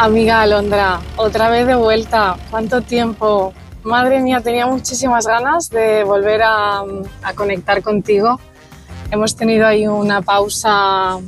Amiga 0.00 0.40
Alondra, 0.40 0.98
otra 1.18 1.50
vez 1.50 1.66
de 1.66 1.74
vuelta. 1.74 2.38
¿Cuánto 2.48 2.80
tiempo? 2.80 3.52
Madre 3.82 4.20
mía, 4.20 4.40
tenía 4.40 4.66
muchísimas 4.66 5.26
ganas 5.26 5.68
de 5.68 6.04
volver 6.04 6.40
a, 6.42 6.82
conectar 7.34 7.82
contigo. 7.82 8.40
Hemos 9.10 9.36
tenido 9.36 9.66
ahí 9.66 9.86
una 9.86 10.22
pausa 10.22 11.18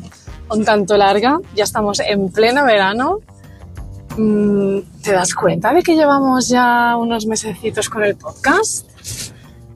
un 0.48 0.64
tanto 0.64 0.96
larga. 0.96 1.38
Ya 1.54 1.64
estamos 1.64 2.00
en 2.00 2.32
pleno 2.32 2.64
verano. 2.64 3.18
Mm, 4.16 4.78
¿Te 5.02 5.12
das 5.12 5.34
cuenta 5.34 5.74
de 5.74 5.82
que 5.82 5.94
llevamos 5.94 6.48
ya 6.48 6.96
unos 6.96 7.26
mesecitos 7.26 7.90
con 7.90 8.04
el 8.04 8.16
podcast? 8.16 8.88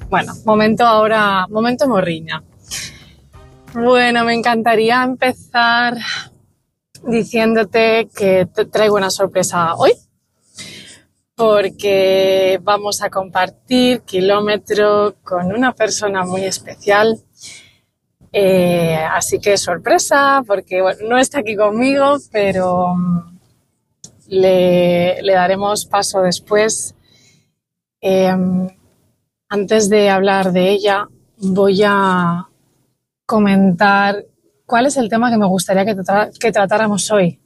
Bueno, 0.09 0.33
momento 0.47 0.87
ahora, 0.87 1.47
momento 1.51 1.87
morriña. 1.87 2.43
Bueno, 3.75 4.25
me 4.25 4.33
encantaría 4.33 5.03
empezar 5.03 5.99
diciéndote 7.05 8.09
que 8.15 8.47
te 8.47 8.65
traigo 8.65 8.97
una 8.97 9.11
sorpresa 9.11 9.75
hoy, 9.75 9.93
porque 11.35 12.59
vamos 12.63 13.03
a 13.03 13.11
compartir 13.11 14.01
kilómetro 14.03 15.17
con 15.23 15.53
una 15.53 15.73
persona 15.73 16.25
muy 16.25 16.45
especial. 16.45 17.21
Eh, 18.33 18.99
así 19.13 19.39
que 19.39 19.57
sorpresa, 19.57 20.43
porque 20.47 20.83
no 21.09 21.19
está 21.19 21.41
aquí 21.41 21.57
conmigo, 21.57 22.17
pero 22.31 22.95
mm, 22.95 23.39
le, 24.29 25.23
daremos 25.23 25.87
paso 25.87 26.21
después. 26.23 26.95
Em, 28.01 28.69
antes 29.49 29.89
de 29.89 30.11
hablar 30.11 30.53
de 30.53 30.71
ella, 30.71 31.09
voy 31.39 31.83
a 31.85 32.49
comentar 33.27 34.25
cuál 34.67 34.87
es 34.87 34.97
el 34.97 35.09
tema 35.09 35.31
que 35.31 35.39
me 35.39 35.47
gustaría 35.47 35.85
que, 35.87 36.53
tratáramos 36.53 37.11
hoy. 37.11 37.41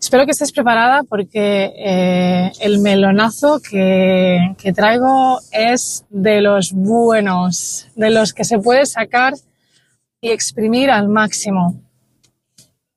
Espero 0.00 0.24
que 0.24 0.32
estés 0.32 0.50
preparada 0.50 1.04
porque 1.04 1.72
eh, 1.76 2.52
el 2.60 2.80
melonazo 2.80 3.60
que, 3.60 4.56
traigo 4.74 5.38
es 5.52 6.04
de 6.10 6.40
los 6.40 6.72
buenos, 6.72 7.88
de 7.94 8.10
los 8.10 8.32
que 8.32 8.44
se 8.44 8.58
puede 8.58 8.86
sacar 8.86 9.34
y 10.20 10.30
exprimir 10.30 10.90
al 10.90 11.08
máximo. 11.08 11.80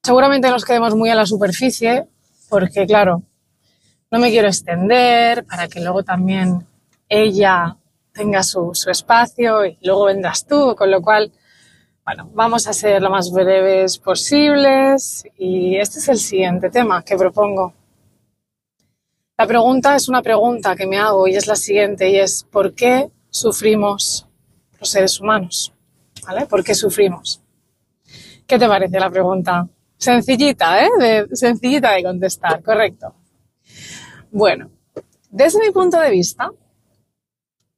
Seguramente 0.02 0.50
nos 0.50 0.66
quedemos 0.66 0.96
muy 0.96 1.10
a 1.10 1.16
la 1.16 1.26
superficie 1.26 2.06
porque, 2.50 2.86
claro, 2.86 3.24
no 4.12 4.20
me 4.20 4.30
quiero 4.30 4.48
extender 4.48 5.46
para 5.46 5.68
que 5.68 5.82
luego 5.82 6.04
también 6.04 6.66
ella 7.10 7.76
tenga 8.14 8.44
su, 8.44 8.72
su 8.74 8.90
espacio 8.90 9.66
y 9.66 9.78
luego 9.82 10.06
vendrás 10.06 10.46
tú, 10.46 10.76
con 10.76 10.90
lo 10.90 11.02
cual 11.02 11.32
bueno, 12.06 12.30
vamos 12.36 12.68
a 12.68 12.74
ser 12.74 13.02
lo 13.02 13.10
más 13.10 13.32
breves 13.32 13.98
posibles 13.98 15.26
y 15.40 15.76
este 15.78 15.98
es 15.98 16.08
el 16.10 16.20
siguiente 16.20 16.70
tema 16.70 17.04
que 17.04 17.18
propongo. 17.18 17.74
La 19.36 19.48
pregunta 19.48 19.96
es 19.96 20.08
una 20.08 20.22
pregunta 20.22 20.76
que 20.76 20.86
me 20.86 21.00
hago 21.00 21.28
y 21.28 21.36
es 21.36 21.48
la 21.48 21.56
siguiente 21.56 22.08
y 22.12 22.18
es 22.18 22.44
¿por 22.44 22.76
qué 22.76 23.10
sufrimos 23.32 24.28
los 24.80 24.88
seres 24.88 25.20
humanos? 25.20 25.74
¿Vale? 26.28 26.46
¿Por 26.46 26.64
qué 26.64 26.76
sufrimos? 26.76 27.42
¿Qué 28.46 28.60
te 28.60 28.68
parece 28.68 29.00
la 29.00 29.10
pregunta? 29.10 29.68
Sencillita, 29.98 30.86
¿eh? 30.86 31.26
sencillita 31.34 31.94
de 31.94 32.04
contestar, 32.04 32.62
correcto. 32.62 33.16
Bueno, 34.30 34.70
desde 35.32 35.60
mi 35.60 35.72
punto 35.72 36.00
de 36.00 36.12
vista, 36.12 36.52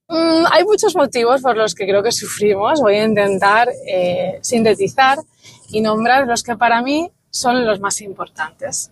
Mm, 0.10 0.46
hay 0.50 0.64
muchos 0.64 0.96
motivos 0.96 1.42
por 1.42 1.58
los 1.58 1.76
que 1.76 1.86
creo 1.86 2.02
que 2.02 2.12
sufrimos. 2.12 2.80
Voy 2.82 2.96
a 2.96 3.06
intentar 3.06 3.70
eh, 3.88 4.40
sintetizar 4.42 5.20
y 5.70 5.82
nombrar 5.82 6.26
los 6.28 6.44
que 6.44 6.56
para 6.56 6.82
mí 6.82 7.12
son 7.30 7.66
los 7.66 7.80
más 7.80 8.02
importantes. 8.02 8.92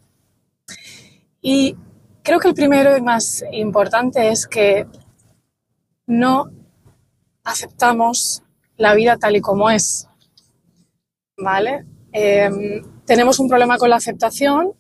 Y 1.42 1.78
creo 2.22 2.40
que 2.40 2.50
el 2.50 2.54
primero 2.54 2.98
y 2.98 3.02
más 3.02 3.46
importante 3.52 4.30
es 4.30 4.46
que 4.46 4.88
no 6.06 6.52
aceptamos 7.44 8.44
la 8.78 8.94
vida 8.94 9.18
tal 9.18 9.38
y 9.38 9.42
como 9.42 9.70
es. 9.70 10.10
¿Vale? 11.38 11.86
Em, 12.12 12.84
tenemos 13.06 13.40
un 13.40 13.48
problema 13.48 13.78
con 13.78 13.90
la 13.90 13.98
aceptación 13.98 14.74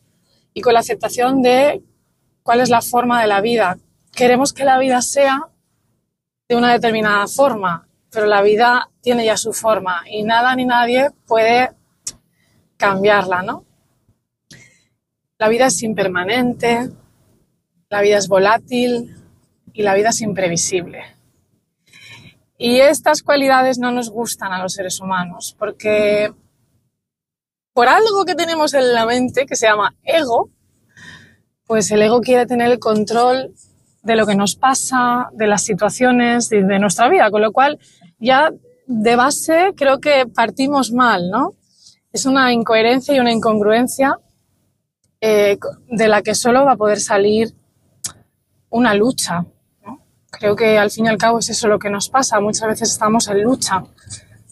y 0.53 0.61
con 0.61 0.73
la 0.73 0.79
aceptación 0.79 1.41
de 1.41 1.81
cuál 2.43 2.59
es 2.61 2.69
la 2.69 2.81
forma 2.81 3.21
de 3.21 3.27
la 3.27 3.41
vida. 3.41 3.77
Queremos 4.11 4.53
que 4.53 4.65
la 4.65 4.79
vida 4.79 5.01
sea 5.01 5.49
de 6.47 6.55
una 6.55 6.73
determinada 6.73 7.27
forma, 7.27 7.87
pero 8.11 8.27
la 8.27 8.41
vida 8.41 8.89
tiene 9.01 9.25
ya 9.25 9.37
su 9.37 9.53
forma 9.53 10.03
y 10.09 10.23
nada 10.23 10.55
ni 10.55 10.65
nadie 10.65 11.09
puede 11.25 11.71
cambiarla, 12.77 13.41
¿no? 13.41 13.65
La 15.37 15.49
vida 15.49 15.65
es 15.67 15.83
impermanente, 15.83 16.89
la 17.89 18.01
vida 18.01 18.17
es 18.17 18.27
volátil 18.27 19.15
y 19.73 19.83
la 19.83 19.93
vida 19.95 20.09
es 20.09 20.21
imprevisible. 20.21 21.03
Y 22.57 22.79
estas 22.79 23.21
cualidades 23.21 23.79
no 23.79 23.91
nos 23.91 24.09
gustan 24.09 24.53
a 24.53 24.61
los 24.61 24.73
seres 24.73 25.01
humanos 25.01 25.55
porque 25.59 26.33
por 27.73 27.89
algo 27.89 28.23
que 28.23 28.35
tenemos 28.35 28.73
en 28.73 28.93
la 28.93 29.05
mente 29.05 29.45
que 29.45 29.57
se 29.57 29.67
llama 29.67 29.93
ego, 30.03 30.49
pues 31.65 31.91
el 31.91 32.01
ego 32.01 32.21
quiere 32.21 32.45
tener 32.45 32.71
el 32.71 32.79
control 32.79 33.53
de 34.05 34.15
lo 34.15 34.25
que 34.25 34.35
nos 34.35 34.55
pasa, 34.55 35.29
de 35.33 35.47
las 35.47 35.63
situaciones 35.63 36.47
de, 36.49 36.63
de 36.63 36.79
nuestra 36.79 37.09
vida, 37.09 37.29
con 37.31 37.41
lo 37.41 37.51
cual 37.51 37.79
ya 38.19 38.51
de 38.87 39.15
base 39.15 39.73
creo 39.75 39.99
que 39.99 40.25
partimos 40.27 40.91
mal, 40.91 41.29
¿no? 41.29 41.55
Es 42.13 42.25
una 42.25 42.53
incoherencia 42.53 43.15
y 43.15 43.19
una 43.19 43.31
incongruencia 43.31 44.17
eh, 45.19 45.57
de 45.89 46.07
la 46.07 46.21
que 46.21 46.35
solo 46.35 46.65
va 46.65 46.73
a 46.73 46.77
poder 46.77 46.99
salir 46.99 47.53
una 48.69 48.93
lucha. 48.93 49.45
Creo 50.31 50.55
que 50.55 50.77
al 50.77 50.91
fin 50.91 51.05
y 51.05 51.09
al 51.09 51.17
cabo 51.17 51.39
es 51.39 51.49
eso 51.49 51.67
lo 51.67 51.79
que 51.79 51.89
nos 51.89 52.09
pasa. 52.09 52.39
Muchas 52.39 52.67
veces 52.67 52.91
estamos 52.91 53.27
en 53.27 53.41
lucha, 53.41 53.83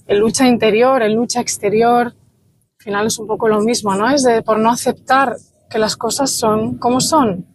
en 0.07 0.19
lucha 0.19 0.47
interior, 0.47 1.03
en 1.03 1.13
lucha 1.13 1.41
exterior. 1.41 2.07
Al 2.07 2.83
final 2.83 3.07
es 3.07 3.19
un 3.19 3.27
poco 3.27 3.47
lo 3.47 3.61
mismo, 3.61 3.93
¿no? 3.93 4.09
Es 4.09 4.23
de 4.23 4.41
por 4.41 4.57
no 4.59 4.71
aceptar 4.71 5.35
que 5.69 5.77
las 5.77 5.95
cosas 5.95 6.31
son 6.31 6.77
como 6.79 7.01
son. 7.01 7.52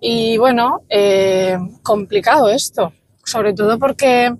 Y 0.00 0.38
bueno, 0.38 0.82
eh, 0.88 1.58
complicado 1.82 2.48
esto, 2.50 2.92
sobre 3.24 3.52
todo 3.52 3.78
porque 3.78 4.34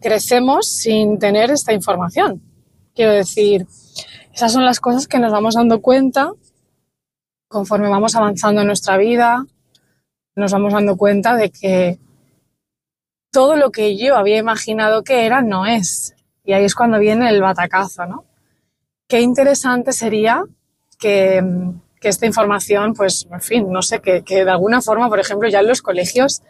crecemos 0.00 0.68
sin 0.68 1.18
tener 1.18 1.50
esta 1.50 1.72
información. 1.72 2.42
Quiero 2.94 3.12
decir, 3.12 3.66
esas 4.34 4.52
son 4.52 4.64
las 4.64 4.80
cosas 4.80 5.06
que 5.06 5.18
nos 5.18 5.32
vamos 5.32 5.54
dando 5.54 5.80
cuenta 5.80 6.32
conforme 7.50 7.88
vamos 7.88 8.14
avanzando 8.14 8.60
en 8.60 8.68
nuestra 8.68 8.96
vida, 8.96 9.44
nos 10.36 10.52
vamos 10.52 10.72
dando 10.72 10.96
cuenta 10.96 11.34
de 11.34 11.50
que 11.50 11.98
todo 13.32 13.56
lo 13.56 13.72
que 13.72 13.96
yo 13.96 14.14
había 14.14 14.38
imaginado 14.38 15.02
que 15.02 15.26
era 15.26 15.42
no 15.42 15.66
es. 15.66 16.14
Y 16.44 16.52
ahí 16.52 16.64
es 16.64 16.76
cuando 16.76 17.00
viene 17.00 17.28
el 17.28 17.42
batacazo, 17.42 18.06
¿no? 18.06 18.24
Qué 19.08 19.20
interesante 19.20 19.92
sería 19.92 20.44
que 20.96 21.42
que 22.00 22.08
esta 22.08 22.26
información, 22.26 22.94
pues, 22.94 23.28
en 23.30 23.40
fin, 23.42 23.70
no 23.70 23.82
sé, 23.82 24.00
que, 24.00 24.22
de 24.22 24.50
alguna 24.50 24.80
forma, 24.80 25.08
por 25.08 25.20
ejemplo, 25.20 25.48
ya 25.48 25.60
en 25.60 25.68
los 25.68 25.82
colegios 25.82 26.42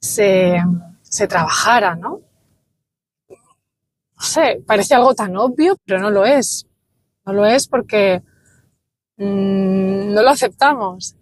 se, 0.00 0.58
trabajara, 1.28 1.94
¿no? 1.94 2.22
No 3.28 4.22
sé, 4.22 4.62
parece 4.66 4.94
algo 4.94 5.14
tan 5.14 5.36
obvio, 5.36 5.76
pero 5.84 6.00
no 6.00 6.10
lo 6.10 6.24
es. 6.24 6.66
No 7.26 7.34
lo 7.34 7.44
es 7.44 7.68
porque 7.68 8.22
mm, 9.18 10.14
no 10.14 10.22
lo 10.22 10.30
aceptamos. 10.30 11.16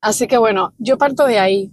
Así 0.00 0.26
que 0.26 0.38
bueno, 0.38 0.72
yo 0.78 0.96
parto 0.96 1.26
de 1.26 1.38
ahí. 1.38 1.72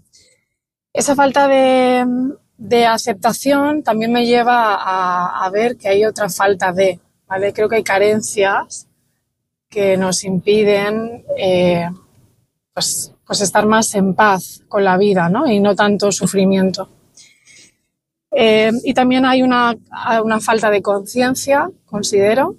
Esa 0.91 1.15
falta 1.15 1.47
de, 1.47 2.85
aceptación 2.85 3.83
también 3.83 4.11
me 4.11 4.25
lleva 4.25 4.75
a, 4.75 5.45
a, 5.45 5.49
ver 5.49 5.77
que 5.77 5.87
hay 5.87 6.05
otra 6.05 6.27
falta 6.29 6.73
de, 6.73 6.99
¿vale? 7.27 7.53
Creo 7.53 7.69
que 7.69 7.77
hay 7.77 7.83
carencias 7.83 8.87
que 9.73 9.97
nos 9.97 10.23
impiden 10.23 11.25
eh, 11.35 11.89
pues, 12.73 13.11
pues, 13.25 13.41
estar 13.41 13.65
más 13.65 13.95
en 13.95 14.13
paz 14.13 14.61
con 14.67 14.83
la 14.83 14.97
vida 14.97 15.29
¿no? 15.29 15.47
y 15.47 15.59
no 15.59 15.75
tanto 15.75 16.11
sufrimiento. 16.11 16.89
Eh, 18.31 18.71
y 18.83 18.93
también 18.93 19.25
hay 19.25 19.41
una, 19.41 19.75
una 20.23 20.39
falta 20.39 20.69
de 20.69 20.81
conciencia, 20.81 21.69
considero. 21.85 22.55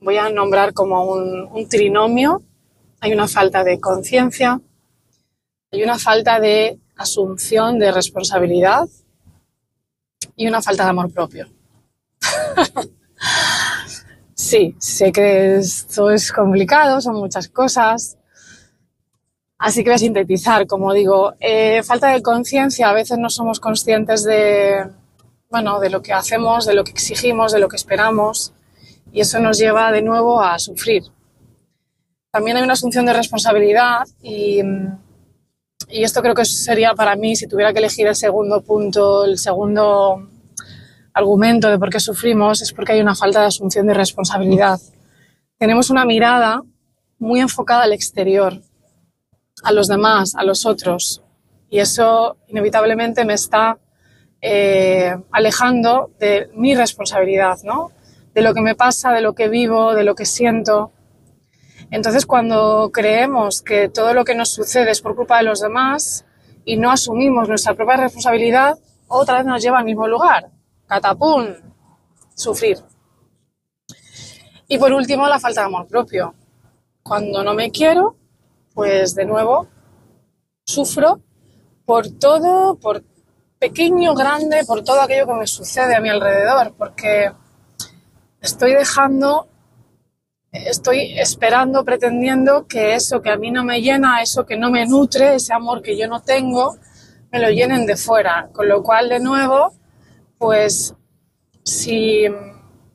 Voy 0.00 0.16
a 0.16 0.30
nombrar 0.30 0.72
como 0.72 1.04
un, 1.04 1.48
un 1.52 1.68
trinomio. 1.68 2.42
Hay 3.00 3.12
una 3.12 3.28
falta 3.28 3.62
de 3.62 3.78
conciencia, 3.78 4.60
hay 5.70 5.82
una 5.84 5.98
falta 5.98 6.40
de 6.40 6.80
asunción 6.96 7.78
de 7.78 7.92
responsabilidad 7.92 8.88
y 10.34 10.48
una 10.48 10.60
falta 10.60 10.82
de 10.84 10.90
amor 10.90 11.12
propio. 11.12 11.46
sí, 14.48 14.74
sé 14.78 15.12
que 15.12 15.56
esto 15.56 16.10
es 16.10 16.32
complicado, 16.32 17.00
son 17.00 17.16
muchas 17.16 17.48
cosas. 17.48 18.16
Así 19.58 19.82
que 19.82 19.90
voy 19.90 19.96
a 19.96 19.98
sintetizar, 19.98 20.66
como 20.66 20.92
digo, 20.92 21.34
eh, 21.40 21.82
falta 21.82 22.12
de 22.12 22.22
conciencia, 22.22 22.88
a 22.88 22.94
veces 22.94 23.18
no 23.18 23.28
somos 23.28 23.60
conscientes 23.60 24.24
de, 24.24 24.88
bueno, 25.50 25.80
de 25.80 25.90
lo 25.90 26.00
que 26.00 26.12
hacemos, 26.12 26.64
de 26.64 26.74
lo 26.74 26.84
que 26.84 26.92
exigimos, 26.92 27.52
de 27.52 27.58
lo 27.58 27.68
que 27.68 27.76
esperamos, 27.76 28.52
y 29.12 29.20
eso 29.20 29.38
nos 29.40 29.58
lleva 29.58 29.92
de 29.92 30.02
nuevo 30.02 30.40
a 30.40 30.58
sufrir. 30.58 31.02
También 32.30 32.56
hay 32.56 32.62
una 32.62 32.74
asunción 32.74 33.04
de 33.06 33.14
responsabilidad 33.14 34.06
y, 34.22 34.60
y 35.88 36.04
esto 36.04 36.22
creo 36.22 36.34
que 36.34 36.44
sería 36.44 36.94
para 36.94 37.16
mí, 37.16 37.36
si 37.36 37.48
tuviera 37.48 37.72
que 37.72 37.80
elegir 37.80 38.06
el 38.06 38.16
segundo 38.16 38.60
punto, 38.62 39.24
el 39.24 39.38
segundo 39.38 40.28
argumento 41.18 41.68
de 41.68 41.78
por 41.78 41.90
qué 41.90 41.98
sufrimos, 41.98 42.62
es 42.62 42.72
porque 42.72 42.92
hay 42.92 43.00
una 43.00 43.14
falta 43.14 43.40
de 43.40 43.46
asunción 43.46 43.86
de 43.88 43.94
responsabilidad. 43.94 44.78
Tenemos 45.58 45.90
una 45.90 46.04
mirada 46.04 46.62
muy 47.18 47.40
enfocada 47.40 47.82
al 47.82 47.92
exterior, 47.92 48.60
a 49.64 49.72
los 49.72 49.88
demás, 49.88 50.36
a 50.36 50.44
los 50.44 50.64
otros, 50.64 51.22
y 51.68 51.80
eso 51.80 52.36
inevitablemente 52.46 53.24
me 53.24 53.34
está 53.34 53.78
eh, 54.40 55.16
alejando 55.32 56.12
de 56.20 56.50
mi 56.54 56.76
responsabilidad, 56.76 57.58
¿no? 57.64 57.90
De 58.32 58.42
lo 58.42 58.54
que 58.54 58.60
me 58.60 58.76
pasa, 58.76 59.12
de 59.12 59.20
lo 59.20 59.34
que 59.34 59.48
vivo, 59.48 59.94
de 59.94 60.04
lo 60.04 60.14
que 60.14 60.24
siento. 60.24 60.92
Entonces, 61.90 62.26
cuando 62.26 62.90
creemos 62.92 63.60
que 63.62 63.88
todo 63.88 64.14
lo 64.14 64.24
que 64.24 64.36
nos 64.36 64.50
sucede 64.50 64.92
es 64.92 65.00
por 65.00 65.16
culpa 65.16 65.38
de 65.38 65.44
los 65.44 65.60
demás 65.60 66.24
y 66.64 66.76
no 66.76 66.92
asumimos 66.92 67.48
nuestra 67.48 67.74
propia 67.74 67.96
responsabilidad, 67.96 68.78
otra 69.08 69.38
vez 69.38 69.46
nos 69.46 69.60
lleva 69.60 69.80
al 69.80 69.84
mismo 69.84 70.06
lugar. 70.06 70.50
Catapum, 70.88 71.46
sufrir. 72.34 72.78
Y 74.66 74.78
por 74.78 74.92
último, 74.92 75.28
la 75.28 75.38
falta 75.38 75.60
de 75.60 75.66
amor 75.66 75.86
propio. 75.86 76.34
Cuando 77.02 77.44
no 77.44 77.54
me 77.54 77.70
quiero, 77.70 78.16
pues 78.74 79.14
de 79.14 79.24
nuevo 79.24 79.68
sufro 80.64 81.20
por 81.84 82.08
todo, 82.10 82.76
por 82.78 83.02
pequeño, 83.58 84.14
grande, 84.14 84.64
por 84.66 84.84
todo 84.84 85.00
aquello 85.00 85.26
que 85.26 85.34
me 85.34 85.46
sucede 85.46 85.94
a 85.94 86.00
mi 86.00 86.10
alrededor, 86.10 86.74
porque 86.76 87.32
estoy 88.40 88.74
dejando, 88.74 89.48
estoy 90.52 91.18
esperando, 91.18 91.84
pretendiendo 91.84 92.66
que 92.66 92.94
eso 92.94 93.20
que 93.22 93.30
a 93.30 93.36
mí 93.36 93.50
no 93.50 93.64
me 93.64 93.80
llena, 93.80 94.22
eso 94.22 94.44
que 94.44 94.56
no 94.56 94.70
me 94.70 94.86
nutre, 94.86 95.34
ese 95.34 95.52
amor 95.54 95.82
que 95.82 95.98
yo 95.98 96.08
no 96.08 96.20
tengo, 96.20 96.76
me 97.30 97.40
lo 97.40 97.50
llenen 97.50 97.86
de 97.86 97.96
fuera. 97.96 98.48
Con 98.52 98.68
lo 98.68 98.82
cual, 98.82 99.08
de 99.08 99.20
nuevo, 99.20 99.77
pues 100.38 100.94
si, 101.64 102.26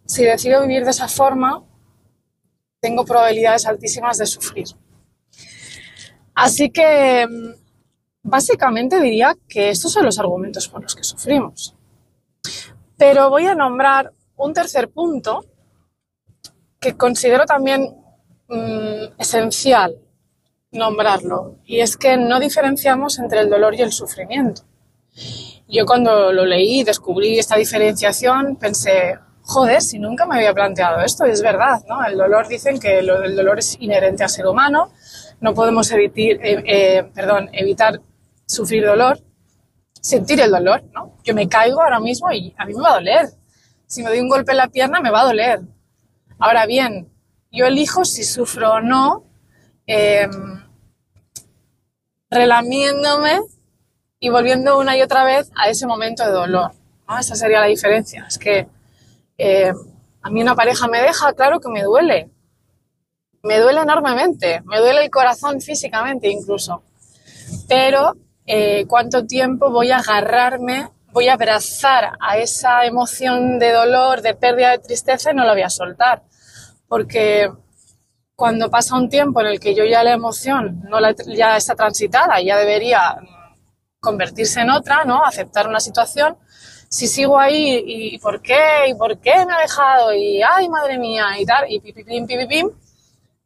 si 0.06 0.24
decido 0.24 0.62
vivir 0.62 0.84
de 0.84 0.92
esa 0.92 1.08
forma, 1.08 1.64
tengo 2.80 3.06
probabilidades 3.06 3.66
altísimas 3.66 4.18
de 4.18 4.26
sufrir. 4.26 4.68
Así 6.34 6.70
que 6.72 7.28
Básicamente 8.24 9.02
diría 9.02 9.36
que 9.50 9.70
estos 9.70 9.92
son 9.92 10.06
los 10.06 10.18
argumentos 10.18 10.70
por 10.70 10.82
los 10.82 10.96
que 10.96 11.04
sufrimos. 11.04 11.76
Pero 12.98 13.30
voy 13.30 13.46
a 13.48 13.54
nombrar 13.54 14.14
un 14.38 14.54
tercer 14.54 14.90
punto 14.90 15.46
que 16.80 16.96
considero 16.96 17.46
también 17.46 17.94
mm, 18.48 19.20
esencial 19.20 20.00
nombrarlo, 20.72 21.60
y 21.66 21.82
es 21.82 21.98
que 21.98 22.18
no 22.18 22.40
diferenciamos 22.40 23.20
entre 23.20 23.42
el 23.42 23.50
dolor 23.50 23.76
y 23.76 23.82
el 23.82 23.92
sufrimiento. 23.92 24.64
Yo 25.74 25.88
cuando 25.88 26.32
lo 26.32 26.46
leí 26.46 26.82
y 26.82 26.84
descubrí 26.84 27.40
esta 27.40 27.56
diferenciación 27.56 28.58
pensé, 28.58 29.18
joder, 29.42 29.82
si 29.82 29.98
nunca 29.98 30.28
me 30.28 30.36
había 30.36 30.54
planteado 30.54 31.02
esto, 31.02 31.26
es 31.26 31.42
verdad, 31.42 31.82
¿no? 31.90 32.06
El 32.06 32.16
dolor 32.16 32.48
dicen 32.48 32.80
que 32.80 33.00
el 33.00 33.08
dolor 33.08 33.58
es 33.58 33.76
inherente 33.80 34.22
al 34.22 34.30
ser 34.30 34.46
humano, 34.46 34.92
no 35.42 35.56
podemos 35.56 35.92
evitar, 35.92 36.46
eh, 36.46 36.64
eh, 36.68 37.12
evitar 37.54 38.00
sufrir 38.46 38.86
dolor, 38.86 39.20
sentir 40.00 40.42
el 40.42 40.52
dolor, 40.52 40.84
¿no? 40.94 41.18
Yo 41.24 41.34
me 41.34 41.50
caigo 41.50 41.82
ahora 41.82 42.00
mismo 42.00 42.32
y 42.32 42.54
a 42.56 42.68
mí 42.68 42.76
me 42.76 42.84
va 42.84 42.92
a 42.92 42.96
doler. 42.96 43.30
Si 43.88 44.04
me 44.04 44.10
doy 44.10 44.20
un 44.20 44.30
golpe 44.30 44.52
en 44.52 44.58
la 44.58 44.68
pierna, 44.68 45.02
me 45.02 45.10
va 45.10 45.22
a 45.22 45.26
doler. 45.26 45.62
Ahora 46.38 46.68
bien, 46.68 47.12
yo 47.52 47.66
elijo 47.66 48.06
si 48.06 48.24
sufro 48.24 48.74
o 48.74 48.80
no, 48.80 49.24
em, 49.88 50.64
relamiéndome 52.30 53.40
y 54.24 54.30
volviendo 54.30 54.80
una 54.80 54.96
y 54.96 55.02
otra 55.02 55.26
vez 55.26 55.52
a 55.54 55.68
ese 55.68 55.86
momento 55.86 56.24
de 56.24 56.32
dolor. 56.32 56.72
Esa 57.20 57.36
sería 57.36 57.60
la 57.60 57.66
diferencia. 57.66 58.26
Es 58.26 58.38
que 58.38 58.70
em, 59.38 59.76
a 60.22 60.30
mí 60.30 60.42
una 60.42 60.56
pareja 60.56 60.88
me 60.88 61.02
deja, 61.02 61.34
claro 61.34 61.60
que 61.60 61.68
me 61.68 61.84
duele. 61.84 62.30
Me 63.42 63.60
duele 63.60 63.82
enormemente, 63.82 64.62
me 64.64 64.80
duele 64.80 65.04
el 65.04 65.10
corazón 65.10 65.60
físicamente 65.60 66.30
incluso. 66.30 66.84
Pero 67.68 68.14
eh, 68.46 68.86
cuánto 68.88 69.26
tiempo 69.26 69.70
voy 69.70 69.92
a 69.92 69.98
agarrarme, 69.98 70.88
voy 71.12 71.28
a 71.28 71.34
abrazar 71.34 72.14
a 72.22 72.38
esa 72.38 72.86
emoción 72.86 73.60
de 73.60 73.74
dolor, 73.74 74.22
de 74.22 74.36
pérdida, 74.36 74.72
de 74.72 74.80
tristeza 74.80 75.32
y 75.32 75.36
no 75.36 75.44
la 75.44 75.52
voy 75.52 75.64
a 75.64 75.70
soltar. 75.70 76.24
Porque 76.88 77.52
cuando 78.38 78.70
pasa 78.70 78.96
un 78.96 79.10
tiempo 79.10 79.42
en 79.42 79.48
el 79.48 79.60
que 79.60 79.76
yo 79.76 79.84
ya 79.84 80.02
la 80.02 80.14
emoción 80.14 80.82
ya 81.28 81.58
está 81.58 81.76
transitada, 81.76 82.42
ya 82.42 82.58
debería 82.58 83.18
convertirse 84.04 84.60
en 84.60 84.70
otra, 84.70 85.06
¿no? 85.06 85.24
Aceptar 85.24 85.68
una 85.68 85.80
situación. 85.80 86.38
Si 86.90 87.08
sigo 87.08 87.40
ahí, 87.40 87.82
¿y 87.88 88.20
por 88.20 88.42
qué? 88.42 88.90
¿Y 88.90 88.94
por 88.94 89.18
qué 89.18 89.46
me 89.48 89.54
ha 89.54 89.60
dejado? 89.60 90.14
Y 90.14 90.44
ay, 90.44 90.70
madre 90.70 91.00
mía, 91.00 91.26
y 91.40 91.46
tal, 91.46 91.72
y 91.72 91.80
pim, 91.80 92.28
pim, 92.28 92.48
pim, 92.48 92.70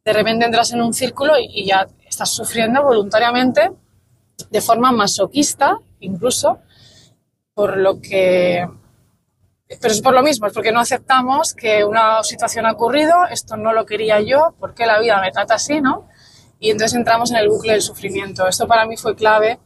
de 0.04 0.12
repente 0.12 0.44
entras 0.44 0.72
en 0.72 0.82
un 0.82 0.92
círculo 0.92 1.34
y 1.38 1.64
ya 1.64 1.86
estás 2.06 2.30
sufriendo 2.30 2.82
voluntariamente 2.82 3.70
de 4.50 4.60
forma 4.60 4.90
masoquista, 4.92 5.78
incluso, 6.00 6.58
por 7.54 7.76
lo 7.76 8.00
que... 8.00 8.68
Pero 9.68 9.92
es 9.94 10.00
por 10.00 10.14
lo 10.14 10.22
mismo, 10.22 10.46
es 10.46 10.52
porque 10.52 10.72
no 10.72 10.80
aceptamos 10.80 11.54
que 11.54 11.84
una 11.84 12.22
situación 12.22 12.66
ha 12.66 12.72
ocurrido, 12.72 13.14
esto 13.30 13.56
no 13.56 13.72
lo 13.72 13.86
quería 13.86 14.20
yo, 14.20 14.54
¿por 14.58 14.74
qué 14.74 14.86
la 14.86 14.98
vida 14.98 15.20
me 15.20 15.30
trata 15.30 15.54
así, 15.54 15.80
no? 15.80 16.08
Y 16.58 16.70
entonces 16.70 16.96
entramos 16.96 17.30
en 17.30 17.36
el 17.36 17.48
bucle 17.48 17.72
del 17.72 17.82
sufrimiento. 17.82 18.48
Esto 18.48 18.66
para 18.66 18.86
mí 18.86 18.96
fue 18.96 19.14
clave 19.14 19.58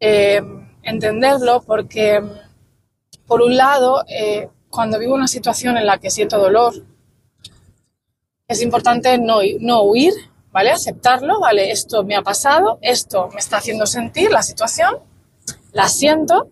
eh, 0.00 0.42
entenderlo 0.82 1.62
porque, 1.62 2.22
por 3.26 3.42
un 3.42 3.56
lado, 3.56 4.04
eh, 4.08 4.48
cuando 4.68 4.98
vivo 4.98 5.14
una 5.14 5.28
situación 5.28 5.76
en 5.76 5.86
la 5.86 5.98
que 5.98 6.10
siento 6.10 6.38
dolor, 6.38 6.74
es 8.46 8.62
importante 8.62 9.18
no, 9.18 9.38
no 9.60 9.82
huir, 9.82 10.12
¿vale? 10.50 10.70
Aceptarlo, 10.70 11.40
¿vale? 11.40 11.70
Esto 11.70 12.04
me 12.04 12.16
ha 12.16 12.22
pasado, 12.22 12.78
esto 12.82 13.28
me 13.32 13.40
está 13.40 13.56
haciendo 13.56 13.86
sentir 13.86 14.30
la 14.30 14.42
situación, 14.42 14.98
la 15.72 15.88
siento 15.88 16.48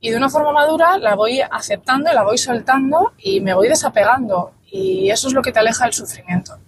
y 0.00 0.10
de 0.10 0.16
una 0.16 0.28
forma 0.28 0.52
madura 0.52 0.98
la 0.98 1.14
voy 1.14 1.40
aceptando 1.40 2.12
la 2.12 2.24
voy 2.24 2.36
soltando 2.36 3.12
y 3.18 3.40
me 3.40 3.54
voy 3.54 3.68
desapegando 3.68 4.52
y 4.70 5.10
eso 5.10 5.28
es 5.28 5.34
lo 5.34 5.42
que 5.42 5.52
te 5.52 5.60
aleja 5.60 5.84
del 5.84 5.92
sufrimiento. 5.92 6.58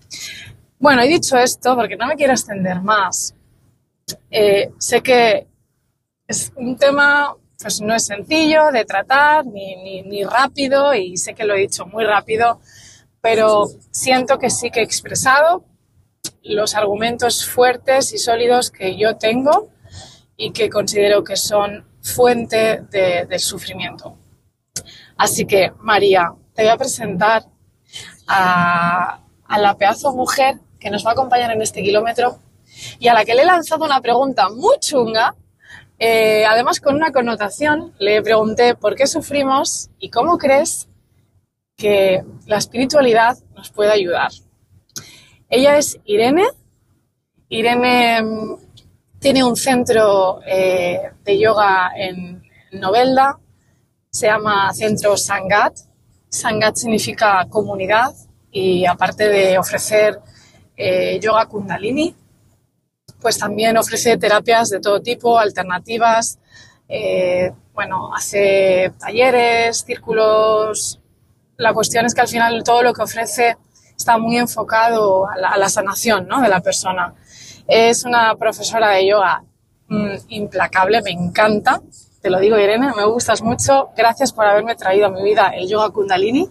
Bueno, 0.78 1.02
he 1.02 1.08
dicho 1.08 1.36
esto 1.36 1.74
porque 1.74 1.96
no 1.96 2.06
me 2.06 2.16
quiero 2.16 2.32
extender 2.32 2.80
más. 2.80 3.34
Eh, 4.30 4.70
sé 4.78 5.02
que 5.02 5.46
es 6.26 6.52
un 6.56 6.76
tema, 6.76 7.34
pues 7.60 7.80
no 7.80 7.94
es 7.94 8.06
sencillo 8.06 8.70
de 8.72 8.84
tratar 8.84 9.44
ni, 9.46 10.24
rápido 10.24 10.94
y 10.94 11.16
sé 11.16 11.34
que 11.34 11.44
lo 11.44 11.54
he 11.54 11.60
dicho 11.60 11.86
muy 11.86 12.04
rápido, 12.04 12.60
pero 13.20 13.66
siento 13.90 14.38
que 14.38 14.50
sí 14.50 14.70
que 14.70 14.80
he 14.80 14.84
expresado 14.84 15.64
los 16.42 16.74
argumentos 16.74 17.46
fuertes 17.46 18.12
y 18.12 18.18
sólidos 18.18 18.70
que 18.70 18.96
yo 18.96 19.16
tengo 19.16 19.70
y 20.36 20.52
que 20.52 20.68
considero 20.68 21.24
que 21.24 21.36
son 21.36 21.86
fuente 22.02 22.82
del 22.90 23.40
sufrimiento. 23.40 24.18
Así 25.16 25.46
que, 25.46 25.72
María, 25.78 26.32
te 26.54 26.62
voy 26.62 26.70
a 26.70 26.76
presentar 26.76 27.44
a, 28.26 29.20
la 29.48 29.76
pedazo 29.76 30.12
mujer 30.12 30.56
que 30.80 30.90
nos 30.90 31.06
va 31.06 31.10
a 31.10 31.12
acompañar 31.12 31.52
en 31.52 31.62
este 31.62 31.82
kilómetro 31.82 32.38
y 32.98 33.08
a 33.08 33.14
la 33.14 33.24
que 33.24 33.34
le 33.34 33.42
he 33.42 33.46
lanzado 33.46 33.84
una 33.84 34.00
pregunta 34.00 34.48
muy 34.48 34.78
chunga, 34.80 35.34
eh, 36.06 36.44
además 36.44 36.80
con 36.80 36.96
una 36.96 37.12
connotación. 37.12 37.94
Le 37.98 38.20
pregunté 38.20 38.74
por 38.74 38.94
qué 38.94 39.06
sufrimos 39.06 39.88
y 39.98 40.10
cómo 40.10 40.36
crees 40.36 40.86
que 41.78 42.22
la 42.46 42.58
espiritualidad 42.58 43.38
nos 43.56 43.70
puede 43.70 43.92
ayudar. 43.92 44.30
Ella 45.48 45.78
es 45.78 45.98
Irene. 46.04 46.44
Irene 47.48 48.22
mm, 48.22 48.56
tiene 49.18 49.44
un 49.44 49.56
centro 49.56 50.40
eh, 50.46 51.00
de 51.24 51.38
yoga 51.38 51.92
en 51.96 52.42
Novelda. 52.72 53.38
Se 54.10 54.26
llama 54.26 54.74
Centro 54.74 55.16
Sangat. 55.16 55.74
Sangat 56.28 56.76
significa 56.76 57.46
comunidad 57.48 58.12
y 58.50 58.84
aparte 58.84 59.30
de 59.30 59.58
ofrecer 59.58 60.20
eh, 60.76 61.18
yoga 61.18 61.46
kundalini, 61.46 62.14
pues 63.24 63.38
también 63.38 63.78
ofrece 63.78 64.18
terapias 64.18 64.68
de 64.68 64.80
todo 64.80 65.00
tipo, 65.00 65.38
alternativas. 65.38 66.38
Eh, 66.86 67.50
bueno, 67.72 68.14
hace 68.14 68.92
talleres, 68.98 69.78
círculos. 69.78 71.00
La 71.56 71.72
cuestión 71.72 72.04
es 72.04 72.14
que 72.14 72.20
al 72.20 72.28
final 72.28 72.62
todo 72.62 72.82
lo 72.82 72.92
que 72.92 73.00
ofrece 73.00 73.56
está 73.96 74.18
muy 74.18 74.36
enfocado 74.36 75.26
a 75.26 75.56
la, 75.56 75.68
sanación 75.70 76.28
¿no? 76.28 76.42
de 76.42 76.50
la 76.50 76.60
persona. 76.60 77.14
Es 77.66 78.04
una 78.04 78.36
profesora 78.36 78.90
de 78.90 79.08
yoga 79.08 79.42
mm, 79.88 80.16
implacable, 80.28 81.00
me 81.00 81.12
encanta. 81.12 81.80
Te 82.20 82.28
lo 82.28 82.38
digo, 82.40 82.58
Irene, 82.58 82.92
me 82.94 83.06
gustas 83.06 83.40
mucho. 83.40 83.88
Gracias 83.96 84.34
por 84.34 84.44
haberme 84.44 84.76
traído 84.76 85.06
a 85.06 85.10
mi 85.10 85.22
vida 85.22 85.48
el 85.56 85.66
yoga 85.66 85.88
kundalini, 85.88 86.50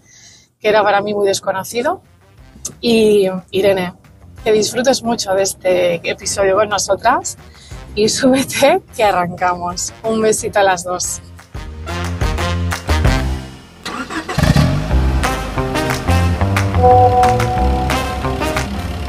que 0.60 0.70
era 0.70 0.82
para 0.82 1.02
mí 1.02 1.14
muy 1.14 1.28
desconocido. 1.28 2.02
Y 2.82 3.30
Irene, 3.52 3.94
que 4.44 4.52
disfrutes 4.52 5.04
mucho 5.04 5.34
de 5.34 5.44
este 5.44 6.10
episodio 6.10 6.56
con 6.56 6.70
nosotras 6.70 7.38
y 7.96 8.10
súbete 8.10 8.82
que 8.96 9.04
arrancamos. 9.04 9.94
Un 10.04 10.22
besito 10.22 10.60
a 10.60 10.64
las 10.64 10.84
dos. 10.84 11.22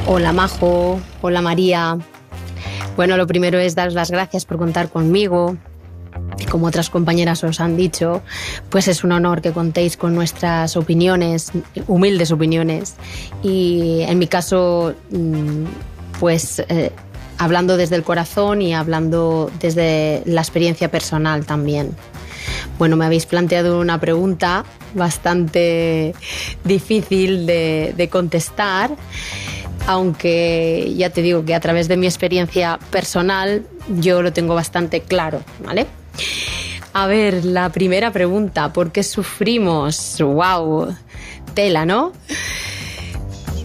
Hola 0.06 0.32
Majo, 0.32 1.00
hola 1.22 1.42
María. 1.42 1.98
Bueno, 2.96 3.16
lo 3.16 3.26
primero 3.26 3.58
es 3.58 3.74
daros 3.74 3.94
las 3.94 4.10
gracias 4.10 4.44
por 4.44 4.58
contar 4.58 4.88
conmigo. 4.88 5.56
Como 6.50 6.66
otras 6.66 6.90
compañeras 6.90 7.42
os 7.44 7.60
han 7.60 7.76
dicho, 7.76 8.22
pues 8.70 8.88
es 8.88 9.04
un 9.04 9.12
honor 9.12 9.40
que 9.40 9.52
contéis 9.52 9.96
con 9.96 10.14
nuestras 10.14 10.76
opiniones, 10.76 11.52
humildes 11.86 12.30
opiniones. 12.30 12.94
Y 13.42 14.00
en 14.02 14.18
mi 14.18 14.26
caso, 14.26 14.94
mm, 15.10 15.64
pues 16.20 16.60
eh, 16.68 16.92
hablando 17.38 17.76
desde 17.76 17.96
el 17.96 18.02
corazón 18.02 18.62
y 18.62 18.74
hablando 18.74 19.50
desde 19.60 20.22
la 20.26 20.40
experiencia 20.40 20.90
personal 20.90 21.46
también. 21.46 21.94
Bueno, 22.78 22.96
me 22.96 23.04
habéis 23.06 23.26
planteado 23.26 23.80
una 23.80 24.00
pregunta 24.00 24.64
bastante 24.94 26.14
difícil 26.64 27.46
de, 27.46 28.08
contestar, 28.10 28.90
aunque 29.86 30.92
ya 30.96 31.10
te 31.10 31.22
digo 31.22 31.44
que 31.44 31.54
a 31.54 31.60
través 31.60 31.88
de 31.88 31.96
mi 31.96 32.06
experiencia 32.06 32.78
personal 32.90 33.66
yo 33.88 34.22
lo 34.22 34.32
tengo 34.32 34.54
bastante 34.54 35.00
claro, 35.00 35.42
¿vale? 35.64 35.86
A 36.92 37.06
ver, 37.06 37.44
la 37.44 37.70
primera 37.70 38.12
pregunta, 38.12 38.72
¿por 38.72 38.92
qué 38.92 39.02
sufrimos? 39.02 40.20
¡Wow! 40.20 40.94
Tela, 41.54 41.84
¿no? 41.84 42.12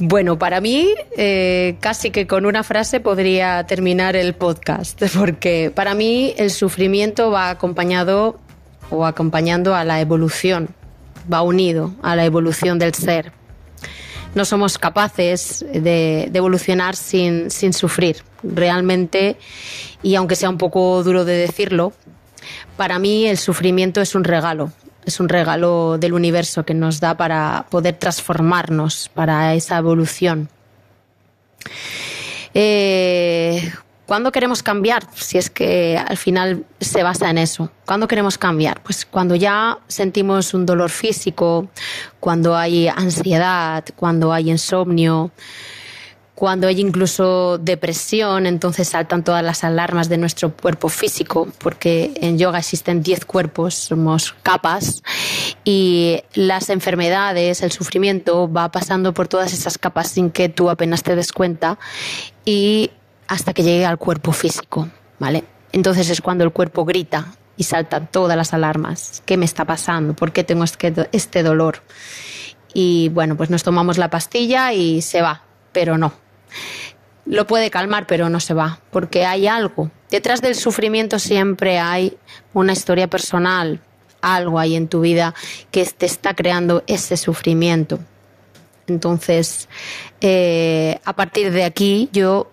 Bueno, 0.01 0.39
para 0.39 0.61
mí 0.61 0.87
eh, 1.17 1.75
casi 1.81 2.09
que 2.09 2.25
con 2.25 2.45
una 2.45 2.63
frase 2.63 3.01
podría 3.01 3.65
terminar 3.65 4.15
el 4.15 4.33
podcast, 4.33 5.01
porque 5.17 5.71
para 5.75 5.93
mí 5.93 6.33
el 6.37 6.51
sufrimiento 6.51 7.31
va 7.31 7.49
acompañado 7.49 8.39
o 8.89 9.05
acompañando 9.05 9.75
a 9.75 9.83
la 9.83 9.99
evolución, 9.99 10.69
va 11.31 11.41
unido 11.41 11.93
a 12.01 12.15
la 12.15 12.25
evolución 12.25 12.79
del 12.79 12.93
ser. 12.93 13.33
No 14.35 14.45
somos 14.45 14.77
capaces 14.77 15.65
de, 15.71 16.31
evolucionar 16.33 16.95
sin, 16.95 17.51
sin 17.51 17.73
sufrir, 17.73 18.23
realmente, 18.41 19.37
y 20.01 20.15
aunque 20.15 20.35
sea 20.35 20.49
un 20.49 20.57
poco 20.57 21.03
duro 21.03 21.25
de 21.25 21.33
decirlo, 21.33 21.93
para 22.77 22.99
mí 22.99 23.25
el 23.25 23.37
sufrimiento 23.37 24.01
es 24.01 24.15
un 24.15 24.23
regalo, 24.23 24.71
es 25.05 25.19
un 25.19 25.29
regalo 25.29 25.97
del 25.97 26.13
universo 26.13 26.65
que 26.65 26.73
nos 26.73 26.99
da 26.99 27.15
para 27.15 27.65
poder 27.69 27.95
transformarnos, 27.95 29.09
para 29.13 29.53
esa 29.53 29.77
evolución. 29.77 30.49
Eh, 32.53 33.71
¿Cuándo 34.09 34.31
queremos 34.31 34.63
cambiar? 34.63 35.03
Si 35.13 35.37
es 35.37 35.51
que 35.51 35.95
al 35.95 36.17
final 36.17 36.65
se 36.79 37.03
basa 37.03 37.29
en 37.29 37.37
eso. 37.37 37.71
¿Cuándo 37.85 38.07
queremos 38.07 38.39
cambiar? 38.39 38.81
Pues 38.81 39.05
cuando 39.05 39.35
ya 39.35 39.77
sentimos 39.87 40.55
un 40.55 40.65
dolor 40.65 40.89
físico, 40.89 41.69
cuando 42.19 42.57
hay 42.57 42.87
ansiedad, 42.87 43.85
cuando 43.95 44.33
hay 44.33 44.49
insomnio, 44.49 45.29
cuando 46.39 46.67
hay 46.67 46.79
incluso 46.79 47.57
depresión, 47.57 48.45
entonces 48.45 48.87
saltan 48.87 49.25
todas 49.25 49.43
las 49.43 49.65
alarmas 49.65 50.07
de 50.07 50.17
nuestro 50.17 50.55
cuerpo 50.55 50.87
físico, 50.87 51.49
porque 51.57 52.13
en 52.15 52.37
yoga 52.37 52.59
existen 52.59 53.03
10 53.03 53.25
cuerpos, 53.25 53.73
somos 53.75 54.33
capas, 54.41 55.03
y 55.65 56.21
las 56.35 56.69
enfermedades, 56.69 57.61
el 57.61 57.73
sufrimiento 57.73 58.49
va 58.49 58.71
pasando 58.71 59.13
por 59.13 59.27
todas 59.27 59.51
esas 59.51 59.77
capas 59.77 60.11
sin 60.11 60.31
que 60.31 60.47
tú 60.47 60.69
apenas 60.69 61.03
te 61.03 61.13
des 61.13 61.33
cuenta 61.33 61.77
y 62.45 62.89
hasta 63.27 63.53
que 63.53 63.63
llegue 63.63 63.85
al 63.85 63.97
cuerpo 63.97 64.31
físico, 64.31 64.87
¿vale? 65.19 65.43
Entonces 65.73 66.09
es 66.09 66.21
cuando 66.21 66.45
el 66.45 66.53
cuerpo 66.53 66.85
grita 66.85 67.33
y 67.57 67.63
saltan 67.63 68.07
todas 68.09 68.37
las 68.37 68.53
alarmas. 68.53 69.23
¿Qué 69.25 69.35
me 69.35 69.43
está 69.43 69.65
pasando? 69.65 70.13
¿Por 70.13 70.31
qué 70.31 70.45
tengo 70.45 70.63
este, 70.63 71.09
este 71.11 71.43
dolor? 71.43 71.83
Y 72.73 73.09
bueno, 73.09 73.35
pues 73.35 73.49
nos 73.49 73.63
tomamos 73.63 73.97
la 73.97 74.09
pastilla 74.09 74.71
y 74.71 75.01
se 75.01 75.21
va, 75.21 75.43
pero 75.73 75.97
no, 75.97 76.13
lo 77.25 77.45
puede 77.45 77.69
calmar, 77.69 78.07
pero 78.07 78.29
no 78.29 78.39
se 78.39 78.53
va, 78.53 78.79
porque 78.91 79.25
hay 79.25 79.47
algo. 79.47 79.91
Detrás 80.09 80.41
del 80.41 80.55
sufrimiento 80.55 81.19
siempre 81.19 81.79
hay 81.79 82.17
una 82.53 82.73
historia 82.73 83.07
personal, 83.07 83.81
algo 84.21 84.59
hay 84.59 84.75
en 84.75 84.87
tu 84.87 85.01
vida 85.01 85.35
que 85.71 85.85
te 85.85 86.05
está 86.05 86.33
creando 86.33 86.83
ese 86.87 87.17
sufrimiento. 87.17 87.99
Entonces, 88.87 89.69
eh, 90.21 90.99
a 91.05 91.13
partir 91.13 91.51
de 91.51 91.63
aquí 91.63 92.09
yo 92.11 92.51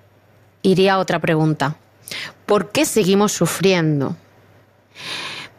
iría 0.62 0.94
a 0.94 0.98
otra 0.98 1.20
pregunta. 1.20 1.76
¿Por 2.44 2.70
qué 2.70 2.84
seguimos 2.84 3.32
sufriendo? 3.32 4.16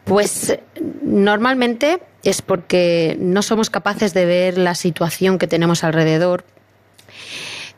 Pues 0.04 0.58
normalmente 1.02 2.00
es 2.22 2.40
porque 2.40 3.16
no 3.20 3.42
somos 3.42 3.68
capaces 3.68 4.14
de 4.14 4.24
ver 4.24 4.58
la 4.58 4.74
situación 4.74 5.38
que 5.38 5.46
tenemos 5.46 5.84
alrededor 5.84 6.44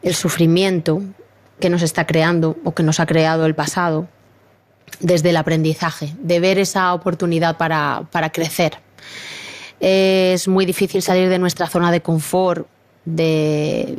el 0.03 0.15
sufrimiento 0.15 1.03
que 1.61 1.71
nos 1.71 1.83
está 1.83 2.07
creando 2.07 2.57
o 2.65 2.75
que 2.75 2.83
nos 2.83 3.01
ha 3.01 3.07
creado 3.07 3.47
el 3.47 3.55
pasado 3.55 4.09
desde 4.99 5.31
el 5.31 5.37
aprendizaje, 5.37 6.15
de 6.21 6.41
ver 6.41 6.59
esa 6.59 6.93
oportunidad 6.95 7.57
para, 7.57 8.33
crecer. 8.33 8.79
Es 9.79 10.49
muy 10.49 10.67
difícil 10.67 11.01
salir 11.03 11.29
de 11.29 11.39
nuestra 11.39 11.69
zona 11.69 11.93
de 11.93 12.03
confort, 12.03 12.67
de, 13.05 13.99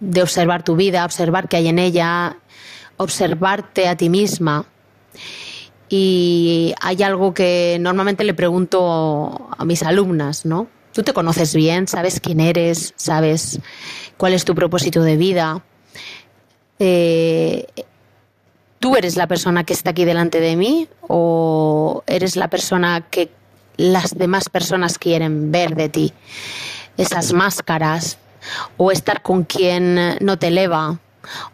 de 0.00 0.22
observar 0.22 0.62
tu 0.62 0.76
vida, 0.76 1.04
observar 1.04 1.48
qué 1.48 1.56
hay 1.56 1.68
en 1.68 1.78
ella, 1.78 2.36
observarte 2.96 3.88
a 3.88 3.96
ti 3.96 4.08
misma. 4.08 4.66
Y 5.88 6.74
hay 6.80 7.02
algo 7.02 7.34
que 7.34 7.78
normalmente 7.80 8.24
le 8.24 8.34
pregunto 8.34 9.48
a 9.56 9.64
mis 9.64 9.82
alumnas, 9.82 10.46
¿no? 10.46 10.68
Tú 10.92 11.02
te 11.02 11.12
conoces 11.12 11.54
bien, 11.54 11.86
sabes 11.86 12.20
quién 12.20 12.40
eres, 12.40 12.94
sabes 12.96 13.60
cuál 14.16 14.32
es 14.32 14.44
tu 14.44 14.54
propósito 14.54 15.02
de 15.02 15.16
vida. 15.16 15.62
Eh, 16.78 17.66
¿Tú 18.78 18.96
eres 18.96 19.16
la 19.16 19.26
persona 19.26 19.64
que 19.64 19.72
está 19.72 19.90
aquí 19.90 20.04
delante 20.04 20.40
de 20.40 20.56
mí 20.56 20.88
o 21.08 22.02
eres 22.06 22.36
la 22.36 22.48
persona 22.48 23.06
que 23.10 23.30
las 23.76 24.16
demás 24.16 24.48
personas 24.48 24.98
quieren 24.98 25.50
ver 25.50 25.74
de 25.74 25.88
ti? 25.88 26.12
Esas 26.96 27.32
máscaras 27.32 28.18
o 28.76 28.92
estar 28.92 29.22
con 29.22 29.44
quien 29.44 30.16
no 30.20 30.38
te 30.38 30.48
eleva 30.48 30.98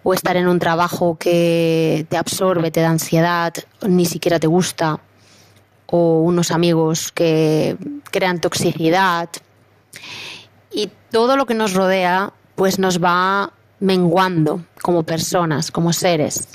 o 0.02 0.14
estar 0.14 0.36
en 0.36 0.48
un 0.48 0.58
trabajo 0.58 1.16
que 1.18 2.06
te 2.08 2.16
absorbe, 2.16 2.70
te 2.70 2.80
da 2.80 2.90
ansiedad, 2.90 3.54
ni 3.86 4.04
siquiera 4.04 4.38
te 4.38 4.46
gusta 4.46 5.00
o 5.86 6.20
unos 6.20 6.50
amigos 6.50 7.12
que 7.12 7.76
crean 8.10 8.40
toxicidad. 8.40 9.28
Y 10.70 10.90
todo 11.10 11.36
lo 11.36 11.46
que 11.46 11.54
nos 11.54 11.74
rodea 11.74 12.32
pues 12.54 12.78
nos 12.78 13.02
va 13.02 13.52
menguando 13.80 14.64
como 14.80 15.02
personas, 15.02 15.70
como 15.70 15.92
seres. 15.92 16.48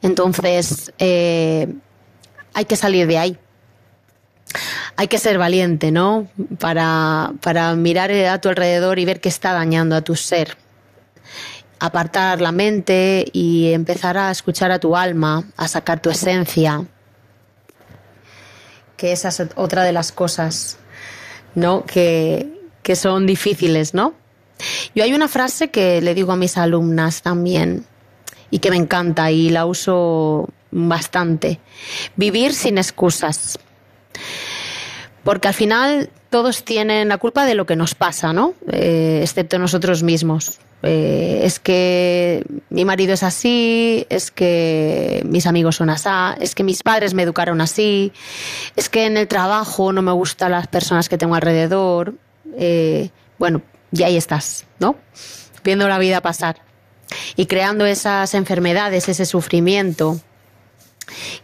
Entonces, 0.00 0.92
eh, 0.98 1.74
hay 2.54 2.64
que 2.64 2.76
salir 2.76 3.06
de 3.06 3.18
ahí. 3.18 3.38
Hay 4.96 5.08
que 5.08 5.18
ser 5.18 5.38
valiente, 5.38 5.90
¿no? 5.90 6.28
Para, 6.58 7.32
para 7.42 7.74
mirar 7.74 8.10
a 8.10 8.40
tu 8.40 8.48
alrededor 8.48 8.98
y 8.98 9.04
ver 9.04 9.20
qué 9.20 9.28
está 9.28 9.52
dañando 9.52 9.94
a 9.94 10.00
tu 10.00 10.16
ser. 10.16 10.56
Apartar 11.80 12.40
la 12.40 12.50
mente 12.50 13.26
y 13.32 13.72
empezar 13.72 14.16
a 14.16 14.30
escuchar 14.30 14.70
a 14.70 14.78
tu 14.78 14.96
alma, 14.96 15.44
a 15.56 15.68
sacar 15.68 16.00
tu 16.00 16.10
esencia. 16.10 16.84
Que 18.96 19.12
esa 19.12 19.28
es 19.28 19.42
otra 19.54 19.84
de 19.84 19.92
las 19.92 20.10
cosas, 20.10 20.78
¿no? 21.54 21.84
Que, 21.84 22.48
que 22.82 22.96
son 22.96 23.26
difíciles, 23.26 23.94
¿no? 23.94 24.14
Yo 24.94 25.04
hay 25.04 25.12
una 25.14 25.28
frase 25.28 25.70
que 25.70 26.00
le 26.00 26.14
digo 26.14 26.32
a 26.32 26.36
mis 26.36 26.56
alumnas 26.56 27.22
también 27.22 27.84
y 28.50 28.58
que 28.58 28.70
me 28.70 28.76
encanta 28.76 29.30
y 29.30 29.50
la 29.50 29.66
uso 29.66 30.48
bastante. 30.70 31.60
Vivir 32.16 32.54
sin 32.54 32.78
excusas. 32.78 33.58
Porque 35.24 35.48
al 35.48 35.54
final 35.54 36.10
todos 36.30 36.64
tienen 36.64 37.08
la 37.08 37.18
culpa 37.18 37.44
de 37.44 37.54
lo 37.54 37.66
que 37.66 37.76
nos 37.76 37.94
pasa, 37.94 38.32
¿no? 38.32 38.54
Eh, 38.70 39.20
excepto 39.22 39.58
nosotros 39.58 40.02
mismos. 40.02 40.58
Eh, 40.82 41.40
es 41.42 41.58
que 41.58 42.44
mi 42.70 42.84
marido 42.84 43.12
es 43.12 43.22
así, 43.22 44.06
es 44.10 44.30
que 44.30 45.22
mis 45.26 45.46
amigos 45.46 45.76
son 45.76 45.90
así, 45.90 46.08
es 46.40 46.54
que 46.54 46.62
mis 46.62 46.82
padres 46.82 47.14
me 47.14 47.24
educaron 47.24 47.60
así, 47.60 48.12
es 48.76 48.88
que 48.88 49.06
en 49.06 49.16
el 49.16 49.26
trabajo 49.26 49.92
no 49.92 50.02
me 50.02 50.12
gustan 50.12 50.52
las 50.52 50.68
personas 50.68 51.08
que 51.08 51.18
tengo 51.18 51.34
alrededor. 51.34 52.14
Eh, 52.56 53.10
bueno, 53.38 53.62
y 53.92 54.02
ahí 54.02 54.16
estás, 54.16 54.66
¿no? 54.78 54.96
Viendo 55.64 55.88
la 55.88 55.98
vida 55.98 56.20
pasar 56.20 56.60
y 57.36 57.46
creando 57.46 57.86
esas 57.86 58.34
enfermedades, 58.34 59.08
ese 59.08 59.26
sufrimiento 59.26 60.20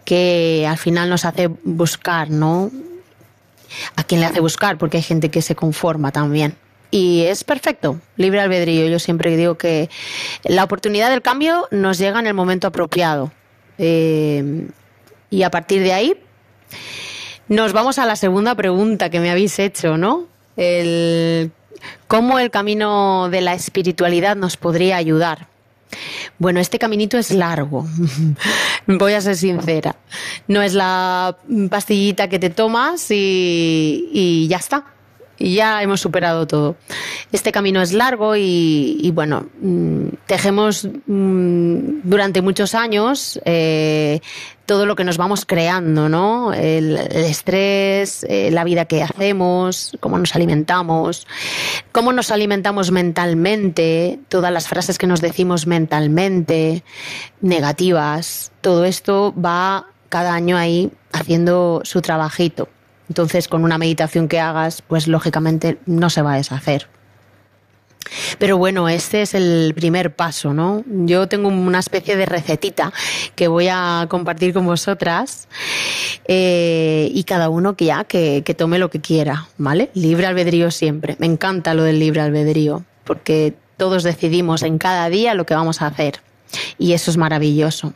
que 0.05 0.67
al 0.69 0.79
final 0.79 1.09
nos 1.09 1.25
hace 1.25 1.49
buscar, 1.49 2.31
¿no? 2.31 2.71
¿A 3.97 4.05
quién 4.05 4.21
le 4.21 4.27
hace 4.27 4.41
buscar? 4.41 4.79
Porque 4.79 4.99
hay 4.99 5.03
gente 5.03 5.31
que 5.31 5.43
se 5.43 5.55
conforma 5.55 6.13
también 6.13 6.57
y 6.95 7.23
es 7.23 7.43
perfecto, 7.43 7.99
libre 8.17 8.41
albedrío. 8.41 8.87
Yo 8.87 9.01
siempre 9.01 9.37
digo 9.37 9.57
que 9.57 9.91
la 10.45 10.63
oportunidad 10.63 11.11
del 11.11 11.23
cambio 11.23 11.67
nos 11.73 11.99
llega 11.99 12.21
en 12.21 12.29
el 12.29 12.35
momento 12.35 12.69
apropiado. 12.69 13.33
Eh, 13.79 14.69
y 15.29 15.43
a 15.43 15.51
partir 15.51 15.83
de 15.83 15.93
ahí 15.93 16.15
nos 17.49 17.73
vamos 17.73 17.99
a 17.99 18.07
la 18.07 18.15
segunda 18.15 18.55
pregunta 18.55 19.11
que 19.11 19.19
me 19.19 19.33
habéis 19.33 19.59
hecho, 19.59 19.97
¿no? 19.97 20.29
El, 20.57 21.51
¿Cómo 22.09 22.39
el 22.39 22.51
camino 22.51 23.29
de 23.31 23.41
la 23.41 23.55
espiritualidad 23.55 24.37
nos 24.37 24.57
podría 24.57 24.97
ayudar? 24.97 25.49
Bueno, 26.39 26.59
este 26.59 26.79
caminito 26.79 27.19
es 27.19 27.31
largo, 27.31 27.87
voy 28.87 29.13
a 29.13 29.21
ser 29.21 29.37
sincera. 29.37 29.97
No 30.49 30.63
es 30.63 30.75
la 30.75 31.37
pastillita 31.71 32.29
que 32.29 32.39
te 32.39 32.51
tomas 32.51 33.07
y 33.11 34.47
ya 34.49 34.57
está 34.57 34.85
y 35.39 35.55
ya 35.55 35.83
hemos 35.83 36.01
superado 36.01 36.47
todo. 36.47 36.77
Este 37.33 37.53
camino 37.53 37.83
es 37.83 37.93
largo 37.93 38.37
y, 38.37 39.11
bueno, 39.15 39.47
mm, 39.61 40.09
tejemos 40.27 40.89
mm, 41.07 42.01
durante 42.05 42.43
muchos 42.43 42.75
años 42.75 43.41
eh, 43.45 44.21
todo 44.67 44.87
lo 44.87 44.97
que 44.97 45.05
nos 45.05 45.17
vamos 45.17 45.45
creando, 45.45 46.09
¿no? 46.09 46.53
El, 46.53 46.97
estrés, 46.97 48.25
eh, 48.29 48.51
la 48.51 48.65
vida 48.65 48.87
que 48.87 49.03
hacemos, 49.03 49.97
cómo 50.01 50.19
nos 50.19 50.35
alimentamos, 50.35 51.27
cómo 51.93 52.13
nos 52.13 52.31
alimentamos 52.31 52.91
mentalmente, 52.91 54.21
todas 54.29 54.53
las 54.53 54.69
frases 54.69 54.99
que 54.99 55.07
nos 55.07 55.21
decimos 55.21 55.67
mentalmente, 55.67 56.83
negativas, 57.41 58.53
todo 58.61 58.85
esto 58.85 59.35
va 59.35 59.87
cada 60.09 60.35
año 60.35 60.57
ahí 60.57 60.91
haciendo 61.13 61.81
su 61.85 62.01
trabajito. 62.01 62.69
Entonces, 63.09 63.49
con 63.49 63.65
una 63.65 63.79
meditación 63.79 64.29
que 64.29 64.41
hagas, 64.41 64.83
pues 64.83 65.09
lógicamente 65.09 65.79
no 65.87 66.11
se 66.11 66.23
va 66.23 66.35
a 66.35 66.37
deshacer. 66.37 66.89
Pero 68.39 68.59
bueno, 68.59 68.89
este 68.89 69.23
es 69.23 69.35
el 69.35 69.73
primer 69.75 70.15
paso, 70.15 70.53
¿no? 70.53 70.85
Yo 70.87 71.27
tengo 71.27 71.49
una 71.49 71.79
especie 71.79 72.17
de 72.17 72.27
recetita 72.27 72.93
que 73.35 73.49
voy 73.49 73.69
a 73.71 74.07
compartir 74.09 74.53
con 74.53 74.67
vosotras 74.67 75.49
eh, 76.27 77.11
y 77.13 77.25
cada 77.25 77.49
uno 77.49 77.77
que 77.77 77.87
ya 77.87 78.05
que, 78.05 78.43
que 78.45 78.55
tome 78.55 78.79
lo 78.79 78.91
que 78.91 79.01
quiera, 79.01 79.49
¿vale? 79.57 79.91
Libre 79.95 80.27
albedrío 80.27 80.71
siempre. 80.71 81.17
Me 81.19 81.27
encanta 81.27 81.75
lo 81.75 81.83
del 81.83 81.99
libre 81.99 82.21
albedrío 82.21 82.85
porque 83.05 83.55
todos 83.77 84.03
decidimos 84.03 84.63
en 84.63 84.79
cada 84.79 85.09
día 85.09 85.35
lo 85.35 85.47
que 85.47 85.55
vamos 85.55 85.83
a 85.83 85.87
hacer 85.87 86.21
y 86.79 86.93
eso 86.93 87.11
es 87.11 87.17
maravilloso. 87.17 87.95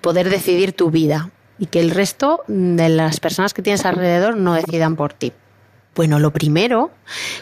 Poder 0.00 0.30
decidir 0.30 0.72
tu 0.72 0.90
vida, 0.90 1.30
y 1.60 1.66
que 1.66 1.78
el 1.78 1.90
resto 1.90 2.42
de 2.48 2.88
las 2.88 3.20
personas 3.20 3.54
que 3.54 3.62
tienes 3.62 3.84
alrededor 3.84 4.36
no 4.36 4.54
decidan 4.54 4.96
por 4.96 5.12
ti. 5.12 5.32
Bueno, 5.94 6.18
lo 6.18 6.32
primero, 6.32 6.90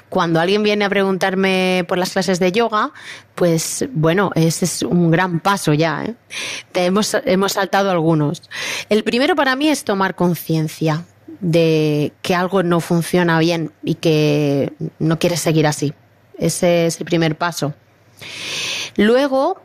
cuando 0.09 0.41
alguien 0.41 0.63
viene 0.63 0.85
a 0.85 0.89
preguntarme 0.89 1.85
por 1.87 1.99
las 1.99 2.11
clases 2.11 2.41
de 2.41 2.51
yoga, 2.51 2.91
pues 3.37 3.87
bueno, 3.93 4.33
ese 4.35 4.65
es 4.65 4.83
un 4.83 5.11
gran 5.13 5.39
paso 5.39 5.73
ya. 5.73 6.05
¿eh? 6.05 6.15
hemos, 6.75 7.15
hemos 7.25 7.53
saltado 7.53 7.91
algunos. 7.91 8.43
El 8.89 9.05
primero 9.05 9.37
para 9.37 9.55
mí 9.55 9.69
es 9.69 9.85
tomar 9.85 10.17
conciencia 10.17 11.05
de 11.41 12.13
que 12.21 12.35
algo 12.35 12.65
no 12.65 12.81
funciona 12.81 13.39
bien 13.39 13.71
y 13.85 13.95
que 13.95 14.73
no 14.99 15.19
quieres 15.21 15.41
seguir 15.41 15.67
así. 15.67 15.95
Ese 16.39 16.87
es 16.87 16.99
el 16.99 17.05
primer 17.05 17.37
paso. 17.37 17.75
Luego, 18.97 19.61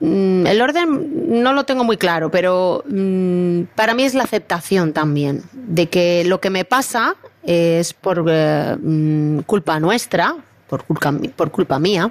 Mm, 0.00 0.46
el 0.46 0.62
orden 0.62 1.42
no 1.42 1.52
lo 1.52 1.64
tengo 1.64 1.84
muy 1.84 1.98
claro, 1.98 2.30
pero 2.30 2.82
mm, 2.88 3.64
para 3.74 3.94
mí 3.94 4.04
es 4.04 4.14
la 4.14 4.24
aceptación 4.24 4.94
también 4.94 5.42
de 5.52 5.88
que 5.88 6.24
lo 6.24 6.40
que 6.40 6.48
me 6.48 6.64
pasa 6.64 7.16
es 7.42 7.92
por 7.92 8.24
eh, 8.28 8.76
mm, 8.80 9.40
culpa 9.40 9.78
nuestra, 9.78 10.36
por 10.68 10.84
culpa, 10.84 11.12
por 11.36 11.50
culpa 11.50 11.78
mía, 11.78 12.10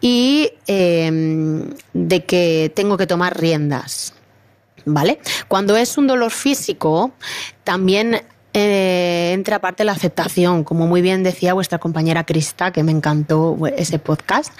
y 0.00 0.50
em, 0.66 1.74
de 1.92 2.24
que 2.24 2.72
tengo 2.74 2.96
que 2.96 3.06
tomar 3.06 3.38
riendas. 3.38 4.14
¿Vale? 4.86 5.18
Cuando 5.48 5.76
es 5.78 5.96
un 5.96 6.06
dolor 6.06 6.30
físico, 6.30 7.12
también 7.64 8.22
eh, 8.54 9.32
entra 9.34 9.56
aparte 9.56 9.84
la 9.84 9.92
aceptación, 9.92 10.64
como 10.64 10.86
muy 10.86 11.02
bien 11.02 11.22
decía 11.22 11.52
vuestra 11.52 11.78
compañera 11.78 12.24
Krista, 12.24 12.72
que 12.72 12.82
me 12.82 12.92
encantó 12.92 13.58
ese 13.76 13.98
podcast, 13.98 14.52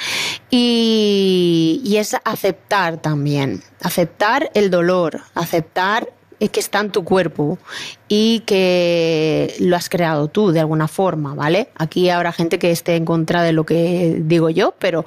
y 0.50 1.94
es 1.96 2.14
aceptar 2.24 2.98
también, 2.98 3.62
aceptar 3.80 4.50
el 4.54 4.70
dolor, 4.70 5.22
aceptar 5.34 6.08
que 6.48 6.60
está 6.60 6.80
en 6.80 6.90
tu 6.90 7.04
cuerpo 7.04 7.58
y 8.08 8.40
que 8.40 9.54
lo 9.60 9.76
has 9.76 9.88
creado 9.88 10.28
tú 10.28 10.50
de 10.52 10.60
alguna 10.60 10.88
forma, 10.88 11.34
¿vale? 11.34 11.68
Aquí 11.76 12.10
habrá 12.10 12.32
gente 12.32 12.58
que 12.58 12.70
esté 12.70 12.96
en 12.96 13.04
contra 13.04 13.42
de 13.42 13.52
lo 13.52 13.64
que 13.64 14.16
digo 14.20 14.50
yo, 14.50 14.74
pero, 14.78 15.04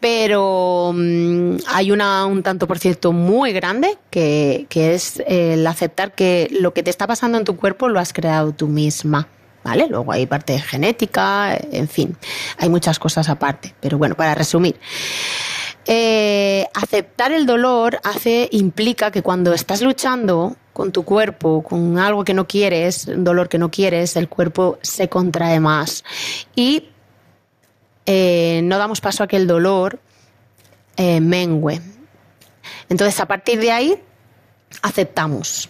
pero 0.00 0.92
mm, 0.94 1.56
hay 1.68 1.90
una, 1.90 2.26
un 2.26 2.42
tanto 2.42 2.66
por 2.66 2.78
ciento 2.78 3.12
muy 3.12 3.52
grande 3.52 3.98
que, 4.10 4.66
que 4.68 4.94
es 4.94 5.22
el 5.26 5.66
aceptar 5.66 6.14
que 6.14 6.48
lo 6.60 6.72
que 6.72 6.82
te 6.82 6.90
está 6.90 7.06
pasando 7.06 7.38
en 7.38 7.44
tu 7.44 7.56
cuerpo 7.56 7.88
lo 7.88 8.00
has 8.00 8.12
creado 8.12 8.52
tú 8.52 8.68
misma. 8.68 9.28
¿Vale? 9.64 9.86
Luego 9.88 10.12
hay 10.12 10.24
parte 10.24 10.58
genética, 10.60 11.54
en 11.72 11.88
fin, 11.88 12.16
hay 12.56 12.70
muchas 12.70 12.98
cosas 12.98 13.28
aparte. 13.28 13.74
Pero 13.80 13.98
bueno, 13.98 14.14
para 14.14 14.34
resumir, 14.34 14.76
eh, 15.84 16.66
aceptar 16.74 17.32
el 17.32 17.44
dolor 17.44 17.98
hace, 18.04 18.48
implica 18.52 19.10
que 19.10 19.22
cuando 19.22 19.52
estás 19.52 19.82
luchando 19.82 20.56
con 20.72 20.92
tu 20.92 21.02
cuerpo, 21.02 21.62
con 21.62 21.98
algo 21.98 22.24
que 22.24 22.34
no 22.34 22.46
quieres, 22.46 23.06
un 23.08 23.24
dolor 23.24 23.48
que 23.48 23.58
no 23.58 23.70
quieres, 23.70 24.14
el 24.16 24.28
cuerpo 24.28 24.78
se 24.80 25.08
contrae 25.08 25.60
más. 25.60 26.04
Y 26.54 26.90
eh, 28.10 28.62
no 28.64 28.78
damos 28.78 29.02
paso 29.02 29.22
a 29.22 29.26
que 29.26 29.36
el 29.36 29.46
dolor 29.46 30.00
eh, 30.96 31.20
mengüe. 31.20 31.78
Entonces, 32.88 33.20
a 33.20 33.26
partir 33.26 33.60
de 33.60 33.70
ahí, 33.70 34.02
aceptamos. 34.80 35.68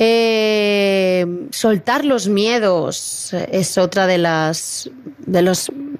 Eh, 0.00 1.46
soltar 1.52 2.04
los 2.04 2.26
miedos 2.26 3.32
es 3.34 3.78
otra 3.78 4.08
de 4.08 4.18
las, 4.18 4.90
de, 5.18 5.42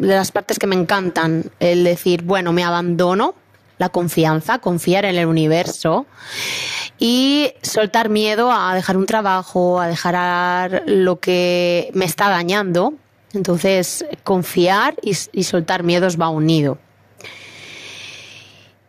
las 0.01 0.33
partes 0.33 0.59
que 0.59 0.67
me 0.67 0.75
encantan. 0.75 1.53
El 1.61 1.85
decir, 1.85 2.23
bueno, 2.25 2.53
me 2.53 2.65
abandono, 2.65 3.37
la 3.79 3.91
confianza, 3.91 4.59
confiar 4.59 5.05
en 5.05 5.15
el 5.15 5.27
universo 5.27 6.05
y 6.99 7.53
soltar 7.63 8.09
miedo 8.09 8.51
a 8.51 8.75
dejar 8.75 8.97
un 8.97 9.07
trabajo, 9.07 9.81
a 9.81 9.87
dejar 9.87 10.83
lo 10.87 11.21
que 11.21 11.93
me 11.95 12.07
está 12.07 12.29
dañando 12.29 12.95
entonces, 13.35 14.05
confiar 14.25 14.97
y, 15.03 15.15
soltar 15.43 15.83
miedos 15.83 16.21
va 16.21 16.29
unido. 16.29 16.79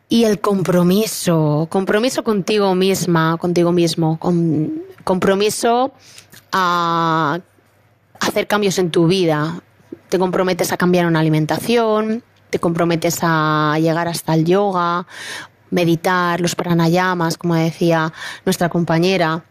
Y 0.10 0.26
el 0.26 0.40
compromiso, 0.40 1.68
compromiso 1.70 2.24
contigo 2.24 2.76
misma, 2.76 3.38
contigo 3.38 3.72
mismo, 3.72 4.20
compromiso 5.04 5.94
a 6.52 7.40
hacer 8.20 8.48
cambios 8.48 8.78
en 8.78 8.92
tu 8.92 9.08
vida. 9.08 9.62
Te 10.10 10.20
comprometes 10.20 10.72
a 10.72 10.78
cambiar 10.78 11.08
una 11.08 11.20
alimentación, 11.20 12.24
te 12.50 12.60
comprometes 12.60 13.20
a 13.22 13.78
llegar 13.80 14.08
hasta 14.08 14.36
el 14.36 14.46
yoga, 14.46 15.08
meditar, 15.72 16.40
los 16.40 16.54
pranayamas, 16.54 17.38
como 17.38 17.56
decía 17.56 18.14
nuestra 18.46 18.70
compañera, 18.70 19.44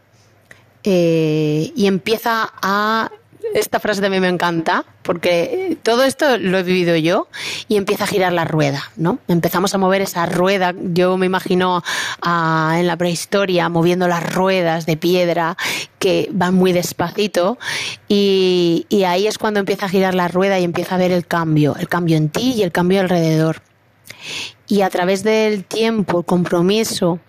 eh, 0.83 1.73
y 1.75 1.87
empieza 1.87 2.53
a 2.61 3.11
esta 3.53 3.79
frase 3.79 4.01
también 4.01 4.21
me 4.21 4.29
encanta, 4.29 4.85
porque 5.03 5.77
todo 5.83 6.03
esto 6.03 6.37
lo 6.37 6.57
he 6.57 6.63
vivido 6.63 6.95
yo 6.95 7.27
y 7.67 7.77
empieza 7.77 8.05
a 8.05 8.07
girar 8.07 8.33
la 8.33 8.45
rueda, 8.45 8.91
¿no? 8.95 9.19
Empezamos 9.27 9.73
a 9.73 9.77
mover 9.77 10.01
esa 10.01 10.25
rueda, 10.25 10.73
yo 10.77 11.17
me 11.17 11.25
imagino 11.25 11.83
ah, 12.21 12.75
en 12.77 12.87
la 12.87 12.97
prehistoria 12.97 13.69
moviendo 13.69 14.07
las 14.07 14.33
ruedas 14.33 14.85
de 14.85 14.97
piedra 14.97 15.57
que 15.99 16.29
van 16.31 16.55
muy 16.55 16.73
despacito 16.73 17.57
y, 18.07 18.85
y 18.89 19.03
ahí 19.03 19.27
es 19.27 19.37
cuando 19.37 19.59
empieza 19.59 19.85
a 19.85 19.89
girar 19.89 20.15
la 20.15 20.27
rueda 20.27 20.59
y 20.59 20.63
empieza 20.63 20.95
a 20.95 20.97
ver 20.97 21.11
el 21.11 21.25
cambio, 21.25 21.75
el 21.79 21.87
cambio 21.87 22.17
en 22.17 22.29
ti 22.29 22.53
y 22.57 22.63
el 22.63 22.71
cambio 22.71 23.01
alrededor. 23.01 23.61
Y 24.67 24.81
a 24.81 24.89
través 24.89 25.23
del 25.23 25.65
tiempo, 25.65 26.19
el 26.19 26.25
compromiso, 26.25 27.19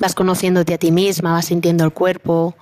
vas 0.00 0.14
conociéndote 0.14 0.74
a 0.74 0.78
ti 0.78 0.90
misma, 0.90 1.32
vas 1.32 1.46
sintiendo 1.46 1.84
el 1.84 1.92
cuerpo, 1.92 2.54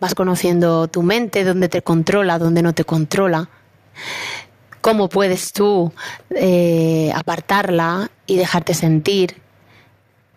vas 0.00 0.14
conociendo 0.14 0.88
tu 0.88 1.02
mente, 1.02 1.44
dónde 1.44 1.68
te 1.68 1.82
controla, 1.82 2.38
dónde 2.38 2.62
no 2.62 2.74
te 2.74 2.84
controla. 2.84 3.48
cómo 4.80 5.08
puedes 5.08 5.52
tú 5.52 5.92
eh, 6.30 7.10
apartarla 7.12 8.08
y 8.26 8.36
dejarte 8.36 8.72
sentir. 8.72 9.42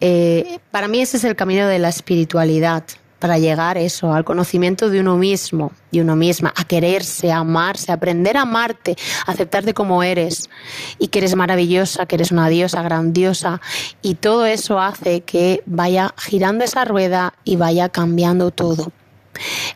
Eh, 0.01 0.59
para 0.71 0.87
mí 0.87 1.01
ese 1.01 1.17
es 1.17 1.23
el 1.23 1.35
camino 1.35 1.67
de 1.67 1.77
la 1.77 1.89
espiritualidad, 1.89 2.83
para 3.19 3.37
llegar 3.37 3.77
eso, 3.77 4.13
al 4.13 4.23
conocimiento 4.23 4.89
de 4.89 5.01
uno 5.01 5.17
mismo, 5.17 5.71
y 5.91 5.99
uno 5.99 6.15
misma, 6.15 6.53
a 6.55 6.65
quererse, 6.65 7.31
a 7.31 7.39
amarse, 7.39 7.91
a 7.91 7.95
aprender 7.95 8.37
a 8.37 8.41
amarte, 8.41 8.95
a 9.25 9.31
aceptarte 9.31 9.73
como 9.73 10.03
eres 10.03 10.49
y 10.97 11.07
que 11.07 11.19
eres 11.19 11.35
maravillosa, 11.35 12.05
que 12.05 12.15
eres 12.15 12.31
una 12.31 12.47
diosa 12.49 12.81
grandiosa 12.81 13.59
y 14.01 14.15
todo 14.15 14.45
eso 14.45 14.79
hace 14.79 15.21
que 15.21 15.63
vaya 15.65 16.13
girando 16.17 16.63
esa 16.63 16.85
rueda 16.85 17.33
y 17.43 17.57
vaya 17.57 17.89
cambiando 17.89 18.51
todo. 18.51 18.91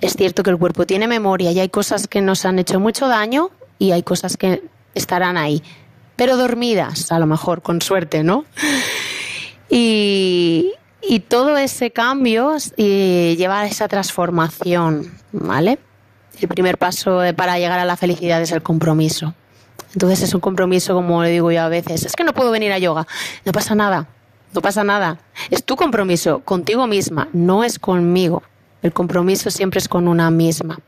Es 0.02 0.14
cierto 0.14 0.44
que 0.44 0.50
el 0.50 0.58
cuerpo 0.58 0.86
tiene 0.86 1.08
memoria 1.08 1.52
y 1.52 1.60
hay 1.60 1.70
cosas 1.70 2.08
que 2.08 2.22
nos 2.22 2.46
han 2.46 2.60
hecho 2.60 2.80
mucho 2.80 3.08
daño 3.08 3.50
y 3.80 3.92
hay 3.92 4.04
cosas 4.04 4.38
que 4.38 4.64
estarán 4.94 5.38
ahí, 5.38 5.64
pero 6.16 6.38
dormidas, 6.38 7.12
a 7.12 7.20
lo 7.20 7.26
mejor, 7.26 7.62
con 7.62 7.82
suerte, 7.82 8.24
¿no? 8.24 8.46
Y, 9.70 10.74
y 11.08 11.20
todo 11.20 11.58
ese 11.58 11.92
cambio 11.92 12.56
lleva 12.78 13.62
a 13.62 13.66
esa 13.66 13.88
transformación, 13.88 15.12
¿vale? 15.32 15.80
El 16.40 16.48
primer 16.48 16.78
paso 16.78 17.22
para 17.36 17.60
llegar 17.60 17.80
a 17.80 17.86
la 17.86 17.98
felicidad 17.98 18.42
es 18.42 18.52
el 18.52 18.64
compromiso. 18.64 19.34
Entonces 19.94 20.24
es 20.24 20.34
un 20.34 20.42
compromiso, 20.42 20.96
como 20.96 21.22
le 21.22 21.30
digo 21.30 21.52
yo 21.52 21.62
a 21.62 21.70
veces, 21.70 22.06
es 22.06 22.16
que 22.16 22.24
no 22.24 22.34
puedo 22.34 22.52
venir 22.52 22.72
a 22.72 22.80
yoga. 22.80 23.06
No 23.46 23.52
pasa 23.52 23.76
nada, 23.76 24.08
no 24.54 24.62
pasa 24.62 24.84
nada. 24.84 25.20
Es 25.52 25.64
tu 25.64 25.76
compromiso 25.76 26.40
contigo 26.40 26.88
misma, 26.88 27.28
no 27.32 27.64
es 27.64 27.78
conmigo. 27.78 28.42
El 28.82 28.92
compromiso 28.92 29.52
siempre 29.52 29.78
es 29.80 29.88
con 29.88 30.08
una 30.08 30.32
misma. 30.32 30.80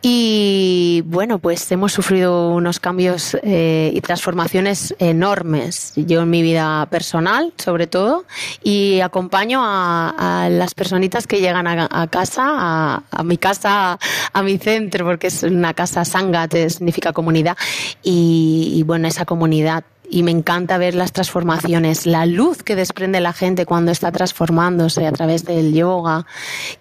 Y 0.00 1.02
bueno, 1.06 1.40
pues 1.40 1.70
hemos 1.72 1.92
sufrido 1.92 2.50
unos 2.50 2.78
cambios 2.78 3.36
eh, 3.42 3.90
y 3.92 4.00
transformaciones 4.00 4.94
enormes. 5.00 5.92
Yo 5.96 6.22
en 6.22 6.30
mi 6.30 6.42
vida 6.42 6.86
personal, 6.86 7.52
sobre 7.56 7.88
todo, 7.88 8.24
y 8.62 9.00
acompaño 9.00 9.60
a, 9.62 10.48
las 10.50 10.74
personitas 10.74 11.26
que 11.26 11.40
llegan 11.40 11.66
a, 11.66 12.06
casa, 12.08 13.02
a, 13.10 13.22
mi 13.24 13.38
casa, 13.38 13.98
a, 14.32 14.42
mi 14.42 14.58
centro, 14.58 15.04
porque 15.04 15.26
es 15.26 15.42
una 15.42 15.74
casa 15.74 16.04
sanga, 16.04 16.48
significa 16.68 17.12
comunidad. 17.12 17.56
Y, 18.02 18.82
bueno, 18.86 19.08
esa 19.08 19.24
comunidad 19.24 19.84
y 20.10 20.22
me 20.22 20.30
encanta 20.30 20.78
ver 20.78 20.94
las 20.94 21.12
transformaciones, 21.12 22.06
la 22.06 22.24
luz 22.24 22.62
que 22.62 22.76
desprende 22.76 23.20
la 23.20 23.34
gente 23.34 23.66
cuando 23.66 23.92
está 23.92 24.10
transformándose 24.10 25.06
a 25.06 25.12
través 25.12 25.44
del 25.44 25.74
yoga, 25.74 26.24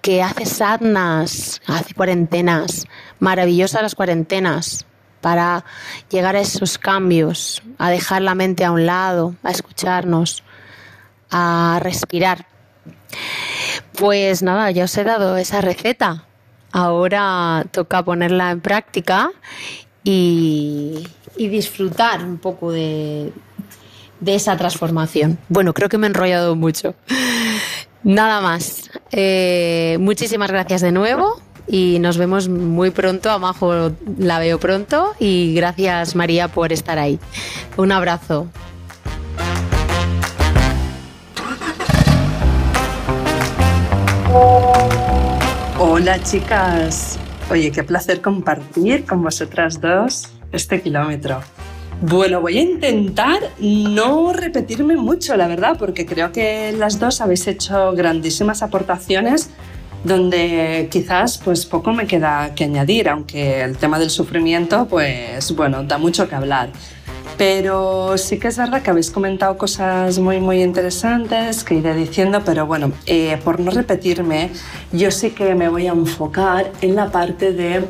que 0.02 0.24
hace 0.24 0.46
sadhanas, 0.46 1.62
hace 1.68 1.94
cuarentenas, 1.94 2.88
maravillosas 3.20 3.82
las 3.82 3.96
cuarentenas 3.96 4.86
para 5.22 5.66
llegar 6.10 6.36
a 6.36 6.42
esos 6.42 6.78
cambios, 6.78 7.62
a 7.78 7.90
dejar 7.90 8.22
la 8.22 8.36
mente 8.36 8.64
a 8.64 8.72
un 8.72 8.86
lado, 8.86 9.36
a 9.44 9.52
escucharnos, 9.52 10.44
a 11.30 11.80
respirar. 11.82 12.48
Pues 13.98 14.44
nada, 14.44 14.72
ya 14.72 14.86
os 14.86 14.98
he 14.98 15.04
dado 15.04 15.38
esa 15.38 15.62
receta. 15.62 16.26
Ahora 16.72 17.66
toca 17.72 18.04
ponerla 18.04 18.52
en 18.52 18.62
práctica 18.62 19.32
y, 20.04 21.08
disfrutar 21.38 22.24
un 22.24 22.38
poco 22.38 22.72
de, 22.72 23.32
esa 24.26 24.56
transformación. 24.58 25.40
Bueno, 25.50 25.74
creo 25.74 25.90
que 25.90 25.98
me 25.98 26.08
he 26.08 26.10
enrollado 26.10 26.56
mucho. 26.56 26.96
Nada 28.04 28.42
más. 28.42 28.90
Eh, 29.12 29.98
muchísimas 30.00 30.52
gracias 30.52 30.82
de 30.82 30.92
nuevo 30.92 31.42
y 31.68 32.00
nos 32.00 32.18
vemos 32.18 32.50
muy 32.50 32.92
pronto. 32.92 33.30
A 33.30 33.38
la 34.18 34.40
veo 34.40 34.60
pronto 34.60 35.14
y 35.20 35.54
gracias 35.54 36.16
María 36.16 36.48
por 36.48 36.74
estar 36.74 36.98
ahí. 36.98 37.20
Un 37.78 37.92
abrazo. 37.92 38.48
Hola 45.80 46.22
chicas, 46.24 47.20
Oye, 47.50 47.72
qué 47.72 47.82
placer 47.84 48.20
compartir 48.22 49.06
con 49.06 49.24
vosotras 49.24 49.80
dos 49.80 50.28
este 50.52 50.82
kilómetro. 50.82 51.40
Bueno, 52.02 52.42
voy 52.42 52.58
a 52.58 52.62
intentar 52.62 53.40
no 53.60 54.34
repetirme 54.34 54.98
mucho, 54.98 55.36
la 55.38 55.48
verdad, 55.48 55.78
porque 55.80 56.06
creo 56.06 56.34
que 56.34 56.74
las 56.74 57.00
dos 57.00 57.22
habéis 57.22 57.48
hecho 57.48 57.94
grandísimas 57.94 58.62
aportaciones 58.64 59.50
donde 60.08 60.88
quizás 60.90 61.38
pues 61.38 61.66
poco 61.66 61.94
me 61.94 62.08
queda 62.08 62.56
que 62.56 62.64
añadir, 62.64 63.10
aunque 63.10 63.62
el 63.62 63.78
tema 63.78 64.00
del 64.00 64.10
sufrimiento 64.10 64.88
pues 64.88 65.56
bueno, 65.56 65.84
da 65.84 65.98
mucho 65.98 66.28
que 66.28 66.36
hablar. 66.36 66.70
Pero 67.38 68.18
sí 68.18 68.40
que 68.40 68.48
es 68.48 68.58
verdad 68.58 68.82
que 68.82 68.90
habéis 68.90 69.12
comentado 69.12 69.58
cosas 69.58 70.18
muy, 70.18 70.40
muy 70.40 70.64
interesantes 70.64 71.64
que 71.64 71.76
iré 71.76 71.94
diciendo, 71.94 72.42
pero 72.44 72.66
bueno, 72.66 72.92
eh, 73.06 73.38
por 73.44 73.60
no 73.60 73.70
repetirme, 73.70 74.50
yo 74.92 75.12
sí 75.12 75.30
que 75.30 75.54
me 75.54 75.70
voy 75.70 75.86
a 75.86 75.92
enfocar 75.92 76.72
en 76.82 76.96
la 76.96 77.12
parte 77.12 77.54
de... 77.54 77.86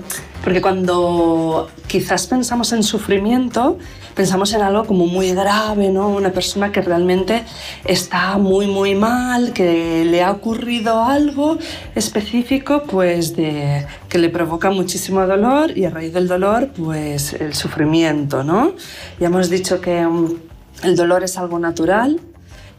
Porque 0.48 0.62
cuando 0.62 1.68
quizás 1.88 2.26
pensamos 2.26 2.72
en 2.72 2.82
sufrimiento, 2.82 3.78
pensamos 4.16 4.54
en 4.54 4.62
algo 4.62 4.86
como 4.86 5.06
muy 5.06 5.34
grave, 5.34 5.90
¿no? 5.90 6.08
Una 6.08 6.32
persona 6.32 6.72
que 6.72 6.82
realmente 6.82 7.44
está 7.84 8.38
muy, 8.38 8.66
muy 8.66 8.96
mal, 8.96 9.52
que 9.52 10.06
le 10.06 10.24
ha 10.24 10.32
ocurrido 10.32 11.04
algo 11.04 11.58
específico, 11.96 12.84
pues 12.84 13.36
de, 13.36 13.86
que 14.08 14.20
le 14.20 14.30
provoca 14.30 14.70
muchísimo 14.70 15.28
dolor 15.28 15.78
y 15.78 15.84
a 15.84 15.90
raíz 15.90 16.14
del 16.14 16.30
dolor, 16.30 16.70
pues 16.78 17.34
el 17.34 17.54
sufrimiento, 17.54 18.46
¿no? 18.46 18.72
Ya 19.20 19.28
hemos 19.28 19.50
dicho 19.50 19.82
que 19.82 20.06
um, 20.06 20.34
el 20.82 20.96
dolor 20.96 21.26
es 21.26 21.38
algo 21.38 21.60
natural, 21.60 22.22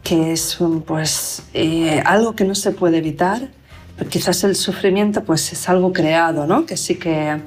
que 0.03 0.33
es 0.33 0.59
um, 0.59 0.81
pues 0.81 1.43
eh, 1.53 2.03
algo 2.07 2.35
que 2.35 2.45
no 2.45 2.55
se 2.55 2.71
puede 2.71 2.97
evitar, 2.97 3.51
quizás 4.11 4.45
el 4.45 4.55
sufrimiento 4.55 5.25
pues 5.25 5.53
es 5.53 5.69
algo 5.69 5.93
creado, 5.93 6.47
¿no? 6.47 6.65
Que 6.65 6.77
sí 6.77 6.97
que 6.97 7.41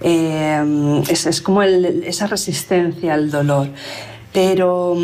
eh, 0.00 1.02
es, 1.08 1.40
como 1.42 1.62
esa 1.62 2.26
resistencia 2.26 3.14
al 3.14 3.30
dolor. 3.30 3.68
Pero 4.32 4.96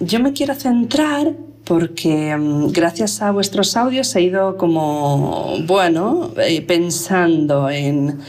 yo 0.00 0.20
me 0.20 0.32
quiero 0.32 0.54
centrar 0.54 1.32
porque 1.64 2.36
mm, 2.36 2.72
gracias 2.72 3.22
a 3.22 3.30
vuestros 3.30 3.76
audios 3.76 4.14
he 4.16 4.22
ido 4.22 4.56
como, 4.56 5.54
bueno, 5.66 6.30
eh, 6.36 6.60
pensando 6.62 7.70
en, 7.70 8.20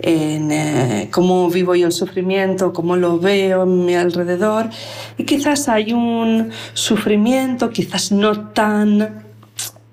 eh, 0.00 1.08
cómo 1.10 1.48
vivo 1.48 1.74
yo 1.74 1.86
el 1.86 1.92
sufrimiento, 1.92 2.72
cómo 2.72 2.96
lo 2.96 3.18
veo 3.18 3.62
en 3.62 3.86
mi 3.86 3.94
alrededor 3.94 4.68
y 5.16 5.24
quizás 5.24 5.68
hay 5.68 5.92
un 5.92 6.50
sufrimiento, 6.74 7.70
quizás 7.70 8.12
no 8.12 8.50
tan 8.50 9.21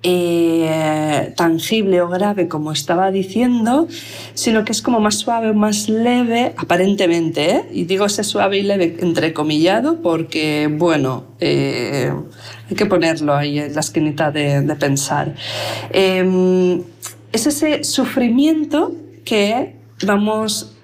eh, 0.01 1.33
tangible 1.35 2.01
o 2.01 2.07
grave 2.07 2.47
como 2.47 2.71
estaba 2.71 3.11
diciendo, 3.11 3.85
sino 4.33 4.63
que 4.63 4.71
es 4.71 4.81
como 4.81 5.01
más 5.01 5.15
suave, 5.15 5.51
más 5.51 5.89
leve, 5.89 6.53
aparentemente, 6.55 7.51
¿eh? 7.51 7.65
y 7.73 7.83
digo 7.83 8.05
ese 8.05 8.23
suave 8.23 8.59
y 8.59 8.61
leve 8.61 8.95
entrecomillado 9.01 10.01
porque, 10.01 10.69
bueno, 10.71 11.25
eh, 11.41 12.13
hay 12.69 12.75
que 12.77 12.85
ponerlo 12.85 13.35
ahí 13.35 13.59
en 13.59 13.73
la 13.73 13.81
esquinita 13.81 14.31
de, 14.31 14.61
de 14.61 14.75
pensar. 14.75 15.35
Em, 15.89 16.81
es 17.33 17.45
ese 17.45 17.83
sufrimiento 17.83 18.93
que 19.25 19.75
vamos 20.05 20.77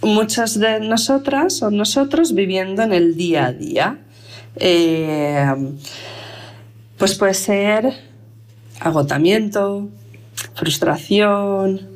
muchas 0.00 0.60
de 0.60 0.78
nosotras 0.78 1.60
o 1.64 1.72
nosotros 1.72 2.32
viviendo 2.32 2.84
en 2.84 2.92
el 2.92 3.16
día 3.16 3.46
a 3.46 3.52
día. 3.52 3.98
pues 6.96 7.14
puede 7.16 7.34
ser 7.34 8.07
agotamiento, 8.80 9.88
frustración, 10.54 11.88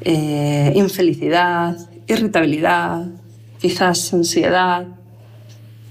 eh, 0.00 0.72
infelicidad, 0.74 1.76
irritabilidad, 2.06 3.06
quizás 3.60 4.12
ansiedad, 4.12 4.86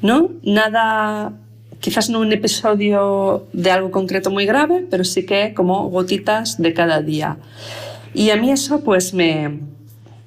¿no? 0.02 0.32
Nada, 0.44 1.34
quizás 1.80 2.10
no 2.10 2.20
un 2.20 2.32
episodio 2.32 3.48
de 3.54 3.72
algo 3.72 3.92
concreto 3.92 4.30
muy 4.30 4.46
grave, 4.46 4.86
pero 4.90 5.04
sí 5.04 5.26
que 5.26 5.54
como 5.54 5.90
gotitas 5.90 6.62
de 6.62 6.74
cada 6.74 7.02
día. 7.02 7.38
Y 8.14 8.30
a 8.30 8.36
mí 8.36 8.52
eso 8.52 8.84
pues 8.84 9.14
me, 9.14 9.60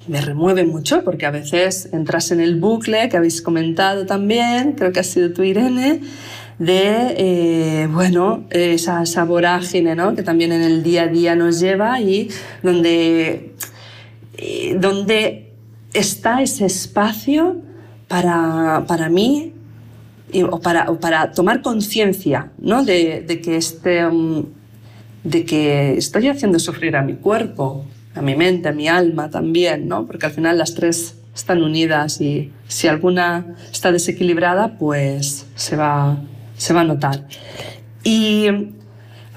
me 0.07 0.21
remueve 0.21 0.65
mucho 0.65 1.03
porque 1.03 1.25
a 1.25 1.31
veces 1.31 1.89
entras 1.93 2.31
en 2.31 2.39
el 2.39 2.59
bucle 2.59 3.09
que 3.09 3.17
habéis 3.17 3.41
comentado 3.41 4.05
también, 4.05 4.73
creo 4.73 4.91
que 4.91 4.99
ha 4.99 5.03
sido 5.03 5.31
tú 5.31 5.43
Irene, 5.43 6.01
de, 6.59 7.81
eh, 7.83 7.87
bueno, 7.87 8.45
esa, 8.49 9.03
esa 9.03 9.23
vorágine 9.25 9.95
¿no? 9.95 10.15
que 10.15 10.23
también 10.23 10.51
en 10.51 10.63
el 10.63 10.83
día 10.83 11.03
a 11.03 11.07
día 11.07 11.35
nos 11.35 11.59
lleva 11.59 12.01
y 12.01 12.29
donde, 12.63 13.53
eh, 14.37 14.77
donde 14.79 15.53
está 15.93 16.41
ese 16.41 16.65
espacio 16.65 17.57
para, 18.07 18.85
para 18.87 19.09
mí 19.09 19.53
o 20.49 20.59
para, 20.59 20.85
para 20.99 21.31
tomar 21.31 21.61
conciencia 21.61 22.51
¿no? 22.57 22.83
de, 22.83 23.23
de, 23.25 23.41
que 23.41 23.55
este, 23.55 24.05
um, 24.05 24.45
de 25.23 25.45
que 25.45 25.97
estoy 25.97 26.27
haciendo 26.27 26.59
sufrir 26.59 26.95
a 26.95 27.01
mi 27.01 27.15
cuerpo, 27.15 27.85
a 28.15 28.21
mi 28.21 28.35
mente, 28.35 28.69
a 28.69 28.71
mi 28.71 28.87
alma 28.87 29.29
también, 29.29 29.87
¿no? 29.87 30.05
porque 30.05 30.25
al 30.25 30.31
final 30.31 30.57
las 30.57 30.73
tres 30.73 31.15
están 31.35 31.61
unidas 31.63 32.19
y 32.19 32.51
si 32.67 32.87
alguna 32.87 33.55
está 33.71 33.91
desequilibrada, 33.91 34.77
pues 34.79 35.45
se 35.55 35.75
va, 35.75 36.17
se 36.57 36.73
va 36.73 36.81
a 36.81 36.83
notar. 36.83 37.25
Y, 38.03 38.47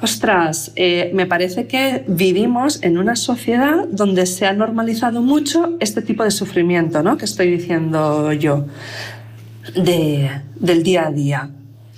ostras, 0.00 0.72
eh, 0.76 1.10
me 1.14 1.26
parece 1.26 1.66
que 1.66 2.04
vivimos 2.08 2.82
en 2.82 2.98
una 2.98 3.16
sociedad 3.16 3.86
donde 3.90 4.26
se 4.26 4.46
ha 4.46 4.52
normalizado 4.52 5.22
mucho 5.22 5.76
este 5.80 6.02
tipo 6.02 6.24
de 6.24 6.30
sufrimiento, 6.30 7.02
¿no? 7.02 7.16
Que 7.16 7.26
estoy 7.26 7.50
diciendo 7.50 8.32
yo, 8.32 8.66
de, 9.74 10.30
del 10.56 10.82
día 10.82 11.08
a 11.08 11.10
día. 11.10 11.50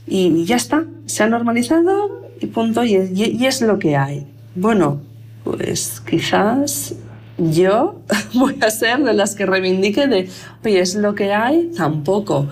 Y 0.07 0.45
ya 0.45 0.57
está, 0.57 0.85
se 1.07 1.23
ha 1.23 1.29
normalizado 1.29 2.23
y 2.41 2.47
punto, 2.47 2.85
y, 2.85 2.95
y 2.95 3.47
es 3.47 3.63
lo 3.63 3.79
que 3.79 3.97
hay. 3.97 4.27
Bueno, 4.55 5.01
pues 5.45 6.01
quizás 6.01 6.95
yo 7.39 8.01
voy 8.35 8.57
a 8.61 8.71
ser 8.71 9.03
de 9.03 9.13
las 9.15 9.35
que 9.35 9.47
reivindique 9.47 10.07
de, 10.07 10.29
oye, 10.65 10.81
es 10.81 10.95
lo 10.95 11.15
que 11.15 11.33
hay, 11.33 11.71
tampoco. 11.77 12.49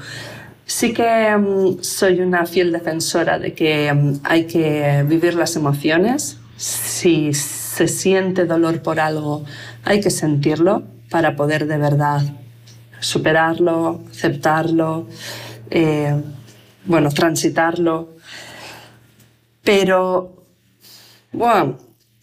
Sí 0.71 0.93
que 0.93 1.37
mm, 1.37 1.83
soy 1.83 2.21
una 2.21 2.47
fiel 2.47 2.71
defensora 2.71 3.41
de 3.41 3.55
que 3.55 3.93
mm, 3.93 4.21
hay 4.23 4.47
que 4.47 5.05
vivir 5.05 5.35
las 5.35 5.57
emociones. 5.57 6.39
Si 6.57 7.35
se 7.35 7.89
siente 7.89 8.45
dolor 8.47 8.81
por 8.81 9.01
algo, 9.01 9.45
hay 9.83 10.01
que 10.01 10.11
sentirlo 10.11 10.85
para 11.11 11.35
poder 11.35 11.67
de 11.67 11.77
verdad 11.77 12.23
superarlo, 13.01 14.05
aceptarlo, 14.13 15.09
eh, 15.71 16.15
bueno, 16.85 17.11
transitarlo. 17.11 18.11
Pero, 19.65 20.45
bueno, 21.33 21.79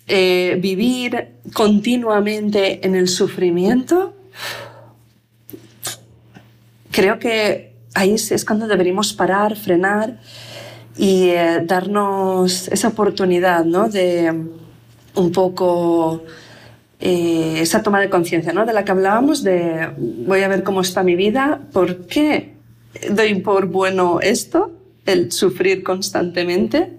eh, 0.07 0.57
vivir 0.61 1.33
continuamente 1.51 2.79
en 2.87 2.95
el 2.95 3.09
sufrimiento, 3.09 4.15
creo 6.91 7.19
que 7.19 7.76
ahí 7.97 8.13
es 8.13 8.45
cuando 8.45 8.67
deberíamos 8.67 9.11
parar, 9.13 9.55
frenar 9.55 10.19
y 10.97 11.29
eh, 11.29 11.61
darnos 11.65 12.67
esa 12.67 12.89
oportunidad 12.89 13.65
¿no? 13.65 13.89
de 13.89 14.31
un 15.15 15.31
poco 15.31 16.23
eh, 16.99 17.57
esa 17.59 17.81
toma 17.81 17.99
de 17.99 18.09
conciencia 18.09 18.53
¿no? 18.53 18.65
de 18.65 18.73
la 18.73 18.85
que 18.85 18.91
hablábamos, 18.91 19.43
de 19.43 19.89
voy 19.97 20.41
a 20.43 20.47
ver 20.47 20.63
cómo 20.63 20.81
está 20.81 21.01
mi 21.01 21.15
vida, 21.15 21.61
¿por 21.73 22.05
qué 22.05 22.53
doy 23.09 23.35
por 23.41 23.65
bueno 23.65 24.19
esto, 24.21 24.71
el 25.05 25.31
sufrir 25.31 25.83
constantemente? 25.83 26.91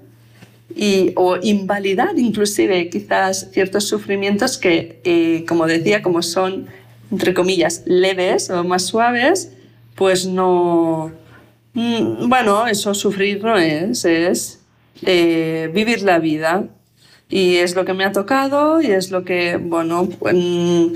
y, 0.77 1.13
o 1.17 1.39
invalidar 1.43 2.19
inclusive 2.19 2.91
quizás 2.91 3.49
ciertos 3.53 3.89
sufrimientos 3.89 4.59
que, 4.59 5.01
eh, 5.03 5.45
como 5.49 5.67
decía, 5.67 6.03
como 6.03 6.21
son, 6.21 6.67
entre 7.11 7.33
comillas, 7.33 7.83
leves 7.87 8.51
o 8.51 8.65
más 8.65 8.85
suaves, 8.85 9.51
pues 9.99 10.27
no... 10.27 11.11
Mm, 11.75 12.29
bueno, 12.29 12.67
eso 12.69 12.95
sufrir 12.95 13.43
no 13.43 13.59
es, 13.59 14.05
es 14.05 14.61
eh, 15.03 15.71
vivir 15.75 16.03
la 16.03 16.21
vida. 16.21 16.65
Y 17.29 17.57
es 17.57 17.75
lo 17.75 17.85
que 17.85 17.93
me 17.93 18.05
ha 18.05 18.13
tocado 18.13 18.81
y 18.81 18.87
es 18.87 19.11
lo 19.11 19.25
que, 19.25 19.59
bueno, 19.59 20.09
mm, 20.33 20.95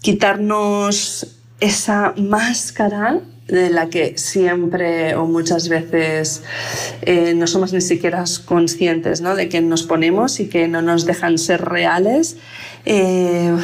quitarnos 0.00 1.26
esa 1.58 2.14
máscara 2.16 3.20
de 3.48 3.70
la 3.70 3.88
que 3.88 4.16
siempre 4.16 5.14
o 5.16 5.26
muchas 5.26 5.68
veces 5.68 6.42
eh, 7.02 7.34
no 7.34 7.46
somos 7.46 7.72
ni 7.72 7.80
siquiera 7.80 8.24
conscientes 8.44 9.20
¿no? 9.20 9.34
de 9.34 9.48
que 9.48 9.60
nos 9.60 9.82
ponemos 9.82 10.40
y 10.40 10.48
que 10.48 10.68
no 10.68 10.82
nos 10.82 11.04
dejan 11.04 11.38
ser 11.38 11.64
reales. 11.64 12.36
Eh, 12.84 13.54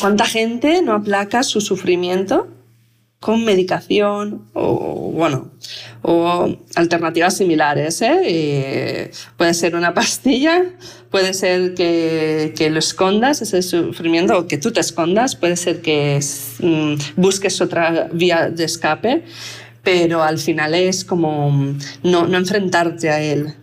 ¿Cuánta 0.00 0.24
gente 0.24 0.82
no 0.82 0.94
aplaca 0.94 1.42
su 1.42 1.60
sufrimiento 1.60 2.48
con 3.24 3.42
medicación 3.42 4.50
o, 4.52 5.10
bueno, 5.14 5.50
o 6.02 6.58
alternativas 6.74 7.34
similares. 7.34 8.02
¿eh? 8.02 9.10
puede 9.38 9.54
ser 9.54 9.76
una 9.76 9.94
pastilla, 9.94 10.62
puede 11.10 11.32
ser 11.32 11.72
que, 11.72 12.52
que, 12.54 12.68
lo 12.68 12.78
escondas, 12.78 13.40
ese 13.40 13.62
sufrimiento, 13.62 14.38
o 14.38 14.46
que 14.46 14.58
tú 14.58 14.72
te 14.72 14.80
escondas, 14.80 15.36
puede 15.36 15.56
ser 15.56 15.80
que 15.80 16.20
mm, 16.60 16.96
busques 17.16 17.62
otra 17.62 18.10
vía 18.12 18.50
de 18.50 18.64
escape, 18.64 19.24
pero 19.82 20.22
al 20.22 20.36
final 20.36 20.74
es 20.74 21.02
como 21.02 21.50
no, 22.02 22.26
no 22.26 22.36
enfrentarte 22.36 23.08
a 23.08 23.22
él. 23.22 23.54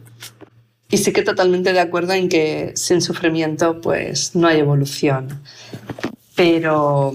Y 0.91 0.97
sí 0.97 1.11
que 1.13 1.23
totalmente 1.23 1.73
de 1.73 1.79
acuerdo 1.79 2.13
en 2.13 2.29
que 2.29 2.73
sin 2.75 3.01
sufrimiento 3.01 3.81
pues 3.81 4.35
no 4.35 4.47
hay 4.47 4.59
evolución. 4.59 5.41
Pero 6.35 7.13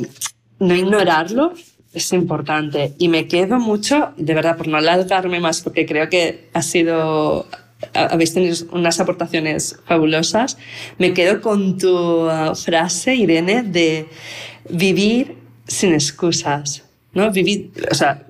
no 0.58 0.74
ignorarlo 0.74 1.52
es 1.92 2.12
importante. 2.12 2.94
Y 2.98 3.08
me 3.08 3.28
quedo 3.28 3.58
mucho, 3.58 4.12
de 4.16 4.34
verdad, 4.34 4.56
por 4.56 4.68
no 4.68 4.76
alargarme 4.76 5.40
más, 5.40 5.62
porque 5.62 5.86
creo 5.86 6.08
que 6.08 6.48
ha 6.52 6.62
sido 6.62 7.46
habéis 7.92 8.32
tenido 8.32 8.56
unas 8.72 9.00
aportaciones 9.00 9.78
fabulosas. 9.86 10.56
Me 10.98 11.12
quedo 11.12 11.40
con 11.40 11.78
tu 11.78 12.26
uh, 12.28 12.54
frase, 12.54 13.14
Irene, 13.14 13.62
de 13.62 14.08
vivir 14.70 15.36
sin 15.66 15.92
excusas, 15.92 16.84
¿no? 17.12 17.30
Vivir, 17.30 17.70
o 17.90 17.94
sea, 17.94 18.26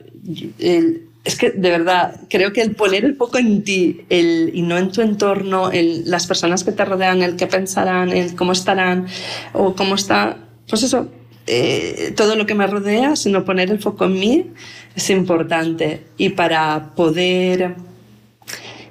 es 1.26 1.36
que 1.36 1.50
de 1.50 1.70
verdad 1.70 2.20
creo 2.30 2.52
que 2.52 2.62
el 2.62 2.76
poner 2.76 3.04
el 3.04 3.16
poco 3.16 3.38
en 3.38 3.64
ti 3.64 4.06
y 4.08 4.62
no 4.62 4.78
en 4.78 4.92
tu 4.92 5.02
entorno, 5.02 5.72
el, 5.72 6.08
las 6.08 6.26
personas 6.26 6.62
que 6.62 6.70
te 6.70 6.84
rodean, 6.84 7.20
el 7.22 7.34
qué 7.34 7.48
pensarán, 7.48 8.10
el 8.10 8.36
cómo 8.36 8.52
estarán 8.52 9.06
o 9.52 9.74
cómo 9.74 9.96
está, 9.96 10.38
pues 10.68 10.84
eso, 10.84 11.10
eh, 11.48 12.14
todo 12.16 12.36
lo 12.36 12.46
que 12.46 12.54
me 12.54 12.66
rodea, 12.68 13.16
sino 13.16 13.44
poner 13.44 13.70
el 13.70 13.80
foco 13.80 14.04
en 14.04 14.12
mí 14.12 14.46
es 14.94 15.10
importante. 15.10 16.04
Y 16.16 16.30
para 16.30 16.94
poder 16.94 17.74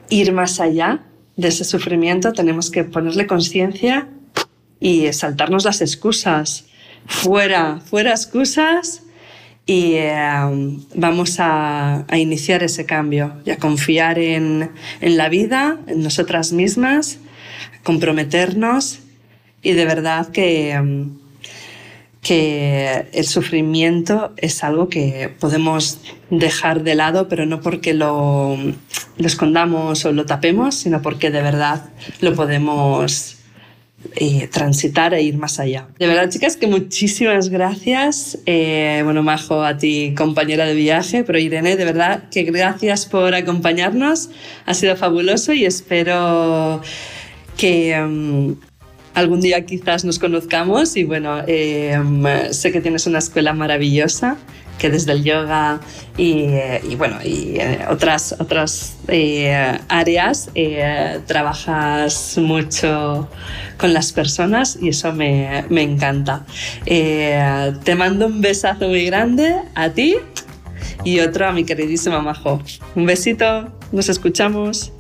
ir 0.10 0.34
más 0.34 0.60
allá 0.60 1.04
de 1.38 1.48
ese 1.48 1.64
sufrimiento 1.64 2.34
tenemos 2.34 2.70
que 2.70 2.84
ponerle 2.84 3.28
conciencia 3.28 4.10
y 4.82 5.12
saltarnos 5.14 5.64
las 5.64 5.80
excusas. 5.80 6.66
Fuera, 7.08 7.80
fuera 7.80 8.12
excusas 8.12 9.05
y 9.66 9.94
eh, 9.96 10.16
vamos 10.94 11.38
a, 11.40 12.06
iniciar 12.16 12.64
ese 12.64 12.86
cambio 12.86 13.34
y 13.46 13.52
a 13.52 13.58
confiar 13.58 14.20
en, 14.20 14.72
en 15.02 15.18
la 15.18 15.30
vida, 15.30 15.80
en 15.88 16.04
nosotras 16.04 16.52
mismas, 16.52 17.20
comprometernos 17.84 19.00
y 19.62 19.74
de 19.74 19.86
verdad 19.86 20.30
que 20.30 20.80
que 22.26 23.08
el 23.14 23.26
sufrimiento 23.28 24.34
es 24.38 24.64
algo 24.64 24.90
que 24.90 25.32
podemos 25.40 26.00
dejar 26.32 26.82
de 26.82 26.96
lado, 26.96 27.30
pero 27.30 27.46
no 27.46 27.62
porque 27.62 27.94
lo, 27.94 28.58
escondamos 29.20 30.04
o 30.06 30.12
lo 30.12 30.26
tapemos, 30.26 30.74
sino 30.74 31.04
porque 31.04 31.30
de 31.30 31.44
verdad 31.44 31.86
lo 32.22 32.34
podemos 32.34 33.38
eh, 34.16 34.48
transitar 34.52 35.14
e 35.14 35.22
ir 35.22 35.38
más 35.38 35.60
allá. 35.60 35.88
De 36.00 36.08
verdad, 36.08 36.30
chicas, 36.30 36.58
que 36.58 36.68
muchísimas 36.68 37.50
gracias. 37.50 38.38
Eh, 38.46 39.02
bueno, 39.04 39.24
Majo, 39.24 39.64
a 39.64 39.78
ti, 39.78 40.14
compañera 40.16 40.66
de 40.66 40.74
viaje, 40.74 41.24
pero 41.24 41.40
Irene, 41.40 41.76
de 41.76 41.86
verdad, 41.86 42.30
que 42.30 42.44
gracias 42.44 43.06
por 43.06 43.36
acompañarnos. 43.36 44.30
Ha 44.66 44.74
sido 44.74 44.96
fabuloso 44.96 45.54
y 45.54 45.66
espero 45.66 46.82
que... 47.58 48.00
Mm, 48.00 48.54
algún 49.16 49.40
día 49.40 49.66
quizás 49.66 50.04
nos 50.04 50.20
conozcamos 50.20 50.98
y 50.98 51.06
bueno, 51.06 51.42
eh, 51.48 51.98
sé 52.52 52.74
que 52.74 52.82
tienes 52.82 53.08
una 53.08 53.20
escuela 53.20 53.54
maravillosa 53.54 54.36
que 54.78 54.90
desde 54.90 55.14
el 55.14 55.24
yoga 55.24 55.80
y, 56.18 56.44
eh, 56.44 56.82
bueno 56.98 57.18
y 57.24 57.58
eh, 57.58 57.86
otras 57.90 58.36
otras 58.40 58.98
áreas 59.88 60.50
trabajas 61.26 62.38
mucho 62.38 63.30
con 63.78 63.94
las 63.94 64.14
personas 64.14 64.78
y 64.82 64.90
eso 64.90 65.14
me, 65.14 65.66
me 65.70 65.82
encanta. 65.82 66.46
Te 66.86 67.96
mando 67.96 68.28
un 68.28 68.42
besazo 68.42 68.88
muy 68.88 69.06
grande 69.06 69.56
a 69.76 69.90
ti 69.90 70.18
y 71.04 71.20
otro 71.20 71.48
a 71.48 71.52
mi 71.52 71.64
queridísima 71.64 72.22
Majo. 72.22 72.62
Un 72.96 73.06
besito 73.06 73.72
nos 73.92 74.10
escuchamos. 74.10 74.92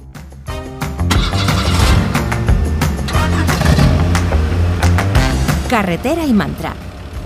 Carretera 5.69 6.25
y 6.25 6.31
Mantra, 6.31 6.73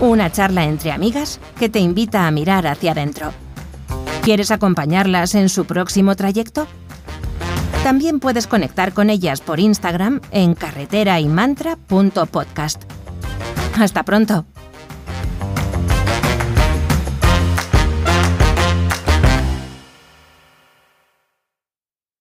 una 0.00 0.32
charla 0.32 0.64
entre 0.64 0.92
amigas 0.92 1.40
que 1.58 1.68
te 1.68 1.78
invita 1.78 2.26
a 2.26 2.30
mirar 2.30 2.66
hacia 2.66 2.92
adentro. 2.92 3.32
¿Quieres 4.22 4.50
acompañarlas 4.50 5.34
en 5.34 5.48
su 5.48 5.64
próximo 5.66 6.14
trayecto? 6.16 6.66
También 7.84 8.20
puedes 8.20 8.46
conectar 8.46 8.92
con 8.92 9.08
ellas 9.08 9.40
por 9.40 9.58
Instagram 9.60 10.20
en 10.30 10.52
carreteraymantra.podcast. 10.54 12.82
Hasta 13.78 14.02
pronto. 14.02 14.44